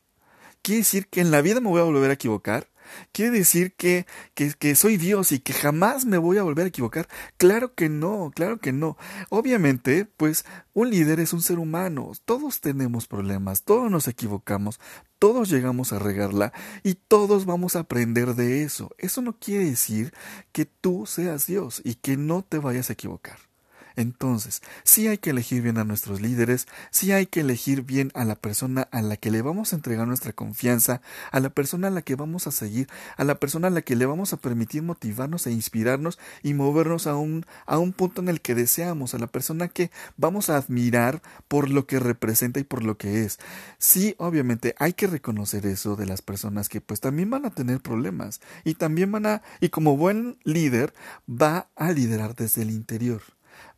¿Quiere 0.60 0.80
decir 0.80 1.08
que 1.08 1.22
en 1.22 1.30
la 1.30 1.40
vida 1.40 1.58
me 1.58 1.70
voy 1.70 1.80
a 1.80 1.84
volver 1.84 2.10
a 2.10 2.12
equivocar? 2.12 2.68
¿Quiere 3.12 3.30
decir 3.30 3.72
que, 3.76 4.04
que, 4.34 4.74
soy 4.74 4.98
Dios 4.98 5.32
y 5.32 5.38
que 5.38 5.54
jamás 5.54 6.04
me 6.04 6.18
voy 6.18 6.36
a 6.36 6.42
volver 6.42 6.66
a 6.66 6.68
equivocar? 6.68 7.08
Claro 7.38 7.74
que 7.74 7.88
no, 7.88 8.30
claro 8.34 8.58
que 8.58 8.72
no. 8.72 8.98
Obviamente, 9.30 10.04
pues 10.04 10.44
un 10.74 10.90
líder 10.90 11.18
es 11.18 11.32
un 11.32 11.40
ser 11.40 11.58
humano. 11.58 12.12
Todos 12.26 12.60
tenemos 12.60 13.06
problemas, 13.06 13.62
todos 13.62 13.90
nos 13.90 14.06
equivocamos, 14.06 14.78
todos 15.18 15.48
llegamos 15.48 15.94
a 15.94 15.98
regarla 15.98 16.52
y 16.82 16.96
todos 16.96 17.46
vamos 17.46 17.74
a 17.74 17.78
aprender 17.80 18.34
de 18.34 18.64
eso. 18.64 18.90
Eso 18.98 19.22
no 19.22 19.38
quiere 19.38 19.64
decir 19.64 20.12
que 20.52 20.66
tú 20.66 21.06
seas 21.06 21.46
Dios 21.46 21.80
y 21.86 21.94
que 21.94 22.18
no 22.18 22.42
te 22.42 22.58
vayas 22.58 22.90
a 22.90 22.92
equivocar. 22.92 23.51
Entonces, 23.96 24.62
sí 24.84 25.08
hay 25.08 25.18
que 25.18 25.30
elegir 25.30 25.62
bien 25.62 25.78
a 25.78 25.84
nuestros 25.84 26.20
líderes, 26.20 26.66
sí 26.90 27.12
hay 27.12 27.26
que 27.26 27.40
elegir 27.40 27.82
bien 27.82 28.10
a 28.14 28.24
la 28.24 28.36
persona 28.36 28.88
a 28.90 29.02
la 29.02 29.16
que 29.16 29.30
le 29.30 29.42
vamos 29.42 29.72
a 29.72 29.76
entregar 29.76 30.06
nuestra 30.06 30.32
confianza, 30.32 31.00
a 31.30 31.40
la 31.40 31.50
persona 31.50 31.88
a 31.88 31.90
la 31.90 32.02
que 32.02 32.14
vamos 32.14 32.46
a 32.46 32.52
seguir, 32.52 32.88
a 33.16 33.24
la 33.24 33.36
persona 33.36 33.68
a 33.68 33.70
la 33.70 33.82
que 33.82 33.96
le 33.96 34.06
vamos 34.06 34.32
a 34.32 34.36
permitir 34.36 34.82
motivarnos 34.82 35.46
e 35.46 35.52
inspirarnos 35.52 36.18
y 36.42 36.54
movernos 36.54 37.06
a 37.06 37.16
un, 37.16 37.46
a 37.66 37.78
un 37.78 37.92
punto 37.92 38.20
en 38.20 38.28
el 38.28 38.40
que 38.40 38.54
deseamos, 38.54 39.14
a 39.14 39.18
la 39.18 39.26
persona 39.26 39.68
que 39.68 39.90
vamos 40.16 40.50
a 40.50 40.56
admirar 40.56 41.22
por 41.48 41.70
lo 41.70 41.86
que 41.86 41.98
representa 41.98 42.60
y 42.60 42.64
por 42.64 42.84
lo 42.84 42.96
que 42.96 43.24
es. 43.24 43.38
Sí, 43.78 44.14
obviamente 44.18 44.74
hay 44.78 44.92
que 44.92 45.06
reconocer 45.06 45.66
eso 45.66 45.96
de 45.96 46.06
las 46.06 46.22
personas 46.22 46.68
que 46.68 46.80
pues 46.80 47.00
también 47.00 47.30
van 47.30 47.46
a 47.46 47.50
tener 47.50 47.80
problemas 47.80 48.40
y 48.64 48.74
también 48.74 49.12
van 49.12 49.26
a, 49.26 49.42
y 49.60 49.68
como 49.68 49.96
buen 49.96 50.38
líder, 50.44 50.92
va 51.28 51.68
a 51.76 51.92
liderar 51.92 52.34
desde 52.34 52.62
el 52.62 52.70
interior 52.70 53.22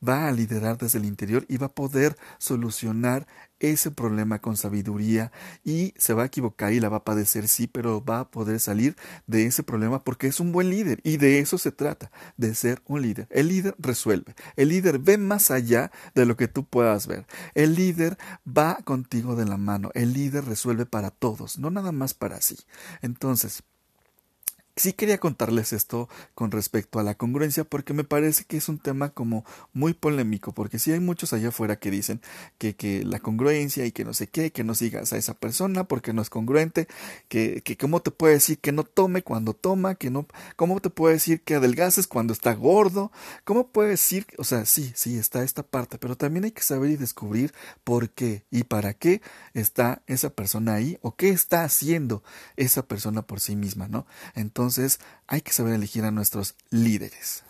va 0.07 0.29
a 0.29 0.33
liderar 0.33 0.79
desde 0.79 0.99
el 0.99 1.05
interior 1.05 1.45
y 1.49 1.57
va 1.57 1.67
a 1.67 1.75
poder 1.75 2.17
solucionar 2.39 3.27
ese 3.61 3.91
problema 3.91 4.41
con 4.41 4.57
sabiduría 4.57 5.33
y 5.65 5.95
se 5.97 6.13
va 6.13 6.25
a 6.25 6.27
equivocar 6.27 6.73
y 6.73 6.81
la 6.81 6.89
va 6.89 6.99
a 6.99 7.05
padecer, 7.05 7.49
sí, 7.49 7.67
pero 7.67 8.05
va 8.05 8.21
a 8.21 8.31
poder 8.31 8.61
salir 8.61 8.97
de 9.27 9.47
ese 9.47 9.63
problema 9.63 10.03
porque 10.05 10.27
es 10.27 10.41
un 10.41 10.53
buen 10.53 10.71
líder 10.71 11.01
y 11.03 11.17
de 11.17 11.39
eso 11.39 11.59
se 11.59 11.73
trata, 11.73 12.11
de 12.37 12.55
ser 12.55 12.83
un 12.87 13.03
líder. 13.03 13.27
El 13.31 13.49
líder 13.49 13.75
resuelve, 13.79 14.35
el 14.57 14.69
líder 14.69 14.99
ve 14.99 15.19
más 15.19 15.51
allá 15.51 15.91
de 16.15 16.27
lo 16.27 16.37
que 16.37 16.49
tú 16.49 16.65
puedas 16.65 17.07
ver, 17.07 17.27
el 17.55 17.75
líder 17.75 18.19
va 18.47 18.79
contigo 18.85 19.37
de 19.37 19.47
la 19.47 19.57
mano, 19.57 19.91
el 19.95 20.13
líder 20.13 20.45
resuelve 20.45 20.87
para 20.87 21.11
todos, 21.11 21.59
no 21.59 21.71
nada 21.71 21.93
más 21.93 22.15
para 22.15 22.41
sí. 22.41 22.59
Entonces, 23.03 23.63
sí 24.77 24.93
quería 24.93 25.19
contarles 25.19 25.73
esto 25.73 26.09
con 26.35 26.51
respecto 26.51 26.99
a 26.99 27.05
la 27.05 27.15
congruencia 27.15 27.63
porque 27.63 27.95
me 27.95 28.03
parece 28.03 28.45
que 28.45 28.57
es 28.57 28.69
un 28.69 28.79
tema 28.79 29.11
como 29.11 29.45
muy 29.73 29.95
polémico 29.95 30.53
porque 30.53 30.81
si 30.81 30.91
hay 30.91 30.99
muchos 30.99 31.33
allá 31.33 31.49
afuera 31.49 31.77
que 31.77 31.93
dicen 31.93 32.21
que, 32.59 32.75
que 32.75 33.05
la 33.05 33.21
congruencia 33.21 33.87
y 33.87 33.93
que 33.93 34.05
no 34.05 34.15
sé 34.15 34.27
qué, 34.27 34.51
que 34.51 34.65
no 34.65 34.75
sigas 34.75 35.13
a 35.13 35.17
esa 35.17 35.35
persona 35.35 35.85
porque 35.85 36.13
no 36.13 36.23
es 36.23 36.31
congruente, 36.31 36.89
que, 37.29 37.63
que 37.63 37.77
cómo 37.77 38.01
te 38.03 38.11
puede 38.11 38.35
decir 38.35 38.59
que 38.59 38.73
no 38.73 38.83
tome 38.83 39.23
cuando 39.23 39.55
toma, 39.55 39.95
que 39.95 40.11
no, 40.11 40.27
cómo 40.57 40.81
te 40.81 40.91
puede 40.91 41.15
decir 41.15 41.43
que 41.43 41.55
adelgaces 41.55 42.09
cuando 42.09 42.33
está 42.33 42.53
gordo, 42.55 43.13
cómo 43.45 43.69
puede 43.69 43.91
decir, 43.91 44.27
o 44.39 44.45
sea, 44.45 44.67
sí, 44.67 44.93
sí 44.97 45.17
está 45.17 45.45
esta 45.45 45.63
parte, 45.63 45.99
pero 45.99 46.17
también 46.17 46.45
hay 46.45 46.53
que 46.53 46.63
saber 46.63 46.91
y 46.91 46.97
descubrir 46.97 47.55
por 47.85 48.11
qué 48.11 48.45
y 48.51 48.65
para 48.65 48.95
qué 48.95 49.23
está 49.53 50.03
esa 50.07 50.31
persona 50.31 50.75
ahí 50.75 50.99
o 51.01 51.15
qué 51.15 51.29
está 51.29 51.63
haciendo 51.63 52.25
esa 52.57 52.87
persona 52.87 53.23
por 53.23 53.39
sí 53.39 53.55
misma, 53.55 53.87
¿no? 53.87 54.07
Entonces, 54.35 54.64
entonces 54.65 54.99
hay 55.27 55.43
que 55.43 55.53
saber 55.53 55.75
elegir 55.75 56.05
a 56.05 56.11
nuestros 56.11 56.55
líderes. 56.71 57.45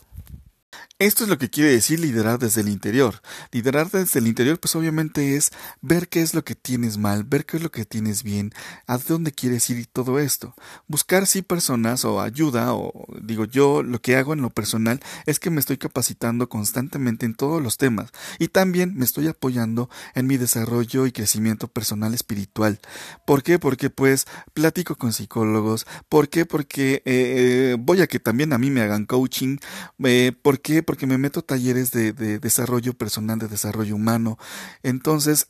Esto 0.98 1.24
es 1.24 1.30
lo 1.30 1.38
que 1.38 1.50
quiere 1.50 1.70
decir 1.70 2.00
liderar 2.00 2.38
desde 2.38 2.60
el 2.60 2.68
interior. 2.68 3.20
Liderar 3.50 3.90
desde 3.90 4.20
el 4.20 4.26
interior, 4.26 4.60
pues 4.60 4.76
obviamente 4.76 5.36
es 5.36 5.50
ver 5.80 6.08
qué 6.08 6.22
es 6.22 6.34
lo 6.34 6.44
que 6.44 6.54
tienes 6.54 6.98
mal, 6.98 7.24
ver 7.24 7.46
qué 7.46 7.56
es 7.56 7.62
lo 7.62 7.70
que 7.70 7.84
tienes 7.84 8.22
bien, 8.22 8.52
a 8.86 8.98
dónde 8.98 9.32
quieres 9.32 9.68
ir 9.70 9.78
y 9.78 9.84
todo 9.84 10.18
esto. 10.18 10.54
Buscar 10.86 11.26
sí 11.26 11.42
personas 11.42 12.04
o 12.04 12.20
ayuda, 12.20 12.74
o 12.74 13.06
digo 13.20 13.44
yo, 13.44 13.82
lo 13.82 14.00
que 14.00 14.16
hago 14.16 14.32
en 14.32 14.42
lo 14.42 14.50
personal 14.50 15.00
es 15.26 15.40
que 15.40 15.50
me 15.50 15.60
estoy 15.60 15.78
capacitando 15.78 16.48
constantemente 16.48 17.26
en 17.26 17.34
todos 17.34 17.62
los 17.62 17.76
temas 17.76 18.10
y 18.38 18.48
también 18.48 18.94
me 18.94 19.04
estoy 19.04 19.28
apoyando 19.28 19.90
en 20.14 20.26
mi 20.26 20.36
desarrollo 20.36 21.06
y 21.06 21.12
crecimiento 21.12 21.68
personal 21.68 22.14
espiritual. 22.14 22.80
¿Por 23.26 23.42
qué? 23.42 23.58
Porque 23.58 23.90
pues 23.90 24.26
platico 24.52 24.96
con 24.96 25.12
psicólogos. 25.12 25.86
¿Por 26.08 26.28
qué? 26.28 26.46
Porque 26.46 26.94
eh, 26.94 27.02
eh, 27.06 27.76
voy 27.78 28.00
a 28.00 28.06
que 28.06 28.20
también 28.20 28.52
a 28.52 28.58
mí 28.58 28.70
me 28.70 28.80
hagan 28.82 29.06
coaching. 29.06 29.58
Eh, 30.04 30.32
¿Por 30.42 30.60
qué? 30.64 30.82
Porque 30.82 31.06
me 31.06 31.18
meto 31.18 31.40
a 31.40 31.46
talleres 31.46 31.92
de, 31.92 32.12
de 32.12 32.40
desarrollo 32.40 32.94
personal, 32.94 33.38
de 33.38 33.46
desarrollo 33.46 33.94
humano. 33.94 34.38
Entonces, 34.82 35.48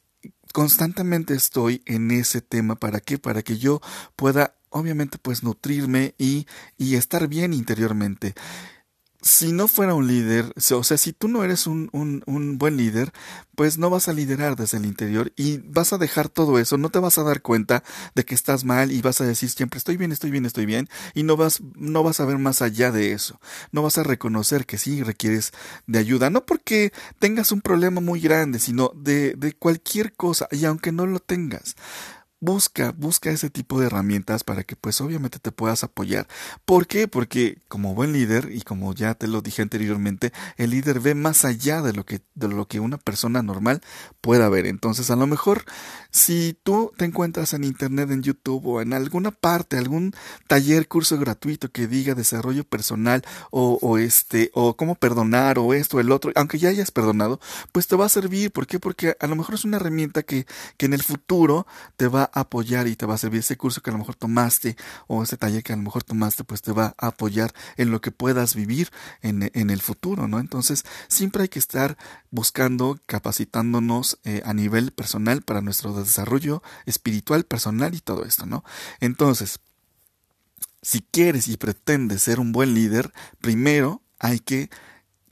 constantemente 0.53 1.35
estoy 1.35 1.83
en 1.87 2.11
ese 2.11 2.43
tema. 2.43 2.75
¿Para 2.75 3.01
qué? 3.01 3.17
Para 3.17 3.43
que 3.43 3.57
yo 3.57 3.81
pueda, 4.17 4.57
obviamente, 4.71 5.17
pues 5.17 5.43
nutrirme 5.45 6.15
y, 6.19 6.47
y 6.77 6.97
estar 6.97 7.29
bien 7.29 7.55
interiormente 7.55 8.35
si 9.25 9.53
no 9.53 9.69
fuera 9.69 9.95
un 9.95 10.07
líder, 10.07 10.53
o 10.55 10.85
sea, 10.85 10.99
si 10.99 11.15
tú 11.15 11.29
no 11.29 11.45
eres 11.45 11.67
un, 11.67 11.89
un, 11.93 12.23
un, 12.27 12.59
buen 12.59 12.77
líder, 12.77 13.11
pues 13.55 13.79
no 13.79 13.89
vas 13.89 14.07
a 14.09 14.13
liderar 14.13 14.55
desde 14.55 14.77
el 14.77 14.85
interior 14.85 15.33
y 15.35 15.59
vas 15.65 15.95
a 15.95 15.99
dejar 15.99 16.29
todo 16.29 16.59
eso, 16.59 16.77
no 16.77 16.91
te 16.91 16.99
vas 16.99 17.17
a 17.17 17.23
dar 17.23 17.41
cuenta 17.41 17.83
de 18.15 18.27
que 18.27 18.35
estás 18.35 18.65
mal 18.65 18.93
y 18.93 19.01
vas 19.01 19.23
a 19.23 19.25
decir 19.25 19.49
siempre 19.49 19.79
estoy 19.79 19.97
bien, 19.97 20.13
estoy 20.13 20.31
bien, 20.31 20.45
estoy 20.45 20.67
bien 20.67 20.91
y 21.15 21.23
no 21.23 21.39
vas, 21.39 21.63
no 21.75 22.03
vas 22.03 22.21
a 22.21 22.27
ver 22.27 22.37
más 22.37 22.61
allá 22.61 22.93
de 22.93 23.13
eso, 23.13 23.41
no 23.73 23.83
vas 23.83 23.97
a 23.97 24.03
reconocer 24.03 24.67
que 24.67 24.77
sí 24.77 25.03
requieres 25.03 25.53
de 25.87 25.99
ayuda, 25.99 26.29
no 26.29 26.45
porque 26.45 26.93
tengas 27.19 27.51
un 27.51 27.63
problema 27.63 28.03
muy 28.03 28.21
grande, 28.21 28.59
sino 28.59 28.93
de, 28.95 29.37
de 29.37 29.55
cualquier 29.55 30.13
cosa 30.13 30.49
y 30.51 30.67
aunque 30.67 30.93
no 30.93 31.07
lo 31.07 31.19
tengas, 31.19 31.77
busca, 32.45 32.93
busca 32.93 33.31
ese 33.31 33.51
tipo 33.51 33.81
de 33.81 33.87
herramientas 33.87 34.45
para 34.45 34.65
que 34.65 34.77
pues 34.77 35.01
obviamente 35.01 35.39
te 35.39 35.51
puedas 35.51 35.83
apoyar. 35.83 36.29
¿Por 36.65 36.87
qué? 36.87 37.09
Porque 37.09 37.59
como 37.69 37.95
buen 37.95 38.13
líder, 38.13 38.51
y 38.53 38.61
como 38.61 38.95
ya 38.95 39.15
te 39.15 39.27
lo 39.27 39.41
dije 39.41 39.63
anteriormente, 39.63 40.33
el 40.57 40.71
líder 40.71 41.01
ve 41.01 41.15
más 41.15 41.45
allá 41.45 41.83
de 41.83 41.93
lo 41.93 42.05
que, 42.05 42.21
de 42.35 42.49
lo 42.49 42.67
que 42.69 42.81
una 42.81 42.99
persona 42.99 43.43
normal 43.43 43.81
pueda 44.21 44.49
ver. 44.49 44.67
Entonces, 44.67 45.11
a 45.11 45.17
lo 45.17 45.27
mejor, 45.27 45.65
si 46.11 46.57
tú 46.63 46.93
te 46.97 47.05
encuentras 47.05 47.55
en 47.55 47.65
internet, 47.65 48.11
en 48.11 48.23
YouTube 48.23 48.67
o 48.67 48.81
en 48.81 48.93
alguna 48.93 49.31
parte, 49.31 49.79
algún 49.79 50.15
taller, 50.47 50.87
curso 50.87 51.19
gratuito 51.19 51.71
que 51.71 51.87
diga 51.87 52.15
desarrollo 52.15 52.65
personal 52.65 53.25
o, 53.51 53.79
o 53.81 53.99
este, 53.99 54.51
o 54.55 54.77
cómo 54.77 54.95
perdonar 54.95 55.59
o 55.59 55.75
esto, 55.75 55.97
o 55.97 56.01
el 56.01 56.13
otro, 56.13 56.33
aunque 56.35 56.59
ya 56.59 56.69
hayas 56.69 56.91
perdonado, 56.91 57.41
pues 57.73 57.87
te 57.87 57.97
va 57.97 58.07
a 58.07 58.11
servir. 58.11 58.53
¿Por 58.53 58.67
qué? 58.67 58.79
Porque 58.79 59.17
a 59.19 59.27
lo 59.27 59.37
mejor 59.37 59.55
es 59.55 59.65
una 59.65 59.79
herramienta 59.79 60.23
que, 60.23 60.47
que 60.77 60.87
en 60.87 60.93
el 60.93 61.03
futuro 61.03 61.67
te 61.97 62.09
va 62.09 62.31
apoyar 62.41 62.87
y 62.87 62.97
te 62.97 63.07
va 63.07 63.15
a 63.15 63.19
servir 63.19 63.41
ese 63.41 63.57
curso 63.57 63.81
que 63.81 63.91
a 63.91 63.93
lo 63.93 63.99
mejor 63.99 64.17
tomaste 64.17 64.77
o 65.07 65.23
ese 65.23 65.37
taller 65.37 65.63
que 65.63 65.73
a 65.73 65.77
lo 65.77 65.83
mejor 65.83 66.05
tomaste, 66.05 66.45
pues 66.45 66.63
te 66.63 66.73
va 66.73 66.95
a 66.99 67.09
apoyar 67.09 67.53
en 67.77 67.91
lo 67.91 68.01
que 68.01 68.11
puedas 68.11 68.55
vivir 68.55 68.91
en, 69.23 69.51
en 69.55 69.71
el 69.71 69.81
futuro, 69.81 70.29
¿no? 70.29 70.39
Entonces, 70.39 70.85
siempre 71.09 71.43
hay 71.43 71.49
que 71.49 71.59
estar 71.59 71.97
buscando, 72.31 72.99
capacitándonos 73.07 74.19
eh, 74.25 74.43
a 74.45 74.53
nivel 74.55 74.93
personal 74.93 75.43
para 75.43 75.61
nuestro 75.61 75.93
desarrollo 75.93 76.63
espiritual, 76.87 77.45
personal 77.45 77.95
y 77.95 78.01
todo 78.01 78.25
esto, 78.25 78.47
¿no? 78.47 78.65
Entonces, 79.01 79.61
si 80.83 81.01
quieres 81.01 81.49
y 81.49 81.57
pretendes 81.57 82.23
ser 82.23 82.41
un 82.41 82.53
buen 82.53 82.75
líder, 82.75 83.13
primero 83.41 84.03
hay 84.19 84.41
que 84.41 84.71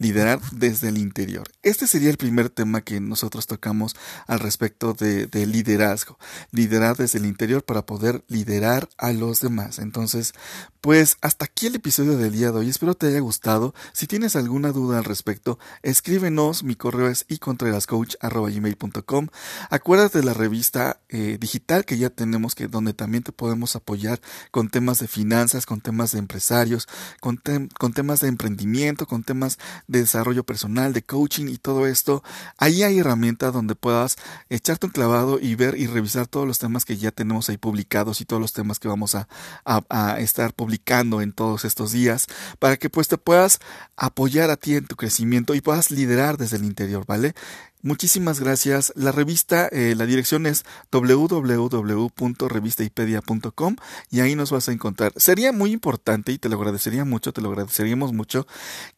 liderar 0.02 0.40
desde 0.50 0.88
el 0.88 0.98
interior. 0.98 1.46
Este 1.62 1.86
sería 1.86 2.10
el 2.10 2.16
primer 2.16 2.48
tema 2.50 2.80
que 2.82 2.98
nosotros 3.00 3.46
tocamos 3.46 3.94
al 4.26 4.40
respecto 4.40 4.94
de, 4.94 5.28
liderazgo. 5.46 6.18
Liderar 6.50 6.96
desde 6.96 7.20
el 7.20 7.26
interior 7.26 7.64
para 7.64 7.86
poder 7.86 8.24
liderar 8.28 8.88
a 8.98 9.12
los 9.12 9.38
demás. 9.40 9.78
Entonces, 9.78 10.34
pues 10.80 11.18
hasta 11.20 11.44
aquí 11.44 11.68
el 11.68 11.76
episodio 11.76 12.16
del 12.16 12.32
día 12.32 12.50
de 12.50 12.58
hoy. 12.58 12.68
Espero 12.68 12.94
te 12.94 13.06
haya 13.06 13.20
gustado. 13.20 13.72
Si 13.92 14.08
tienes 14.08 14.34
alguna 14.34 14.72
duda 14.72 14.98
al 14.98 15.04
respecto, 15.04 15.60
escríbenos. 15.82 16.64
Mi 16.64 16.74
correo 16.74 17.08
es 17.08 17.24
icontrerascoach.com. 17.28 19.28
Acuérdate 19.70 20.18
de 20.18 20.24
la 20.24 20.34
revista 20.34 21.00
eh, 21.08 21.38
digital 21.40 21.84
que 21.84 21.96
ya 21.96 22.10
tenemos, 22.10 22.56
que 22.56 22.66
donde 22.66 22.92
también 22.92 23.22
te 23.22 23.30
podemos 23.30 23.76
apoyar 23.76 24.20
con 24.50 24.68
temas 24.68 24.98
de 24.98 25.06
finanzas, 25.06 25.64
con 25.64 25.80
temas 25.80 26.10
de 26.10 26.18
empresarios, 26.18 26.88
con, 27.20 27.40
con 27.78 27.92
temas 27.92 28.20
de 28.20 28.26
emprendimiento, 28.28 29.06
con 29.06 29.22
temas 29.22 29.60
de 29.92 30.00
desarrollo 30.00 30.42
personal, 30.42 30.92
de 30.92 31.02
coaching 31.02 31.46
y 31.46 31.58
todo 31.58 31.86
esto. 31.86 32.24
Ahí 32.58 32.82
hay 32.82 32.98
herramientas 32.98 33.52
donde 33.52 33.76
puedas 33.76 34.16
echarte 34.48 34.86
un 34.86 34.92
clavado 34.92 35.38
y 35.38 35.54
ver 35.54 35.78
y 35.78 35.86
revisar 35.86 36.26
todos 36.26 36.46
los 36.46 36.58
temas 36.58 36.84
que 36.84 36.96
ya 36.96 37.12
tenemos 37.12 37.48
ahí 37.48 37.58
publicados 37.58 38.20
y 38.20 38.24
todos 38.24 38.42
los 38.42 38.52
temas 38.52 38.78
que 38.78 38.88
vamos 38.88 39.14
a, 39.14 39.28
a 39.64 40.18
estar 40.18 40.52
publicando 40.54 41.20
en 41.20 41.32
todos 41.32 41.64
estos 41.64 41.92
días 41.92 42.26
para 42.58 42.76
que 42.76 42.90
pues 42.90 43.08
te 43.08 43.18
puedas 43.18 43.60
apoyar 43.96 44.50
a 44.50 44.56
ti 44.56 44.74
en 44.74 44.86
tu 44.86 44.96
crecimiento 44.96 45.54
y 45.54 45.60
puedas 45.60 45.90
liderar 45.90 46.36
desde 46.38 46.56
el 46.56 46.64
interior, 46.64 47.04
¿vale? 47.06 47.34
Muchísimas 47.82 48.38
gracias. 48.38 48.92
La 48.94 49.10
revista, 49.10 49.66
eh, 49.66 49.96
la 49.96 50.06
dirección 50.06 50.46
es 50.46 50.64
www.revistaipedia.com 50.92 53.76
y 54.08 54.20
ahí 54.20 54.36
nos 54.36 54.52
vas 54.52 54.68
a 54.68 54.72
encontrar. 54.72 55.12
Sería 55.16 55.50
muy 55.50 55.72
importante 55.72 56.30
y 56.30 56.38
te 56.38 56.48
lo 56.48 56.54
agradecería 56.56 57.04
mucho, 57.04 57.32
te 57.32 57.40
lo 57.40 57.48
agradeceríamos 57.48 58.12
mucho, 58.12 58.46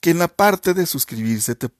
que 0.00 0.10
en 0.10 0.18
la 0.18 0.28
parte 0.28 0.74
de 0.74 0.84
suscribirse 0.84 1.54
te 1.54 1.70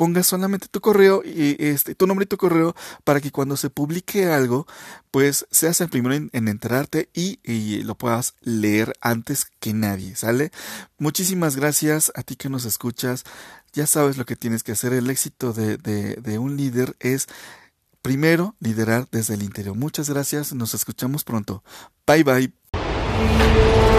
pongas 0.00 0.26
solamente 0.26 0.66
tu 0.68 0.80
correo 0.80 1.20
y 1.22 1.56
este 1.58 1.94
tu 1.94 2.06
nombre 2.06 2.24
y 2.24 2.26
tu 2.26 2.38
correo 2.38 2.74
para 3.04 3.20
que 3.20 3.30
cuando 3.30 3.58
se 3.58 3.68
publique 3.68 4.24
algo 4.24 4.66
pues 5.10 5.46
seas 5.50 5.82
el 5.82 5.90
primero 5.90 6.14
en, 6.14 6.30
enterarte 6.32 7.10
y, 7.12 7.82
lo 7.82 7.96
puedas 7.96 8.32
leer 8.40 8.94
antes 9.02 9.44
que 9.60 9.74
nadie 9.74 10.16
sale 10.16 10.52
muchísimas 10.96 11.54
gracias 11.54 12.12
a 12.14 12.22
ti 12.22 12.36
que 12.36 12.48
nos 12.48 12.64
escuchas 12.64 13.24
ya 13.72 13.86
sabes 13.86 14.16
lo 14.16 14.24
que 14.24 14.36
tienes 14.36 14.62
que 14.62 14.72
hacer. 14.72 14.92
El 14.92 15.10
éxito 15.10 15.52
de, 15.52 15.76
de, 15.76 16.38
un 16.38 16.56
líder 16.56 16.96
es 17.00 17.26
primero 18.02 18.54
liderar 18.60 19.08
desde 19.10 19.34
el 19.34 19.42
interior. 19.42 19.76
Muchas 19.76 20.08
gracias. 20.08 20.52
Nos 20.52 20.74
escuchamos 20.74 21.24
pronto. 21.24 21.62
Bye 22.06 22.24
bye 22.24 23.89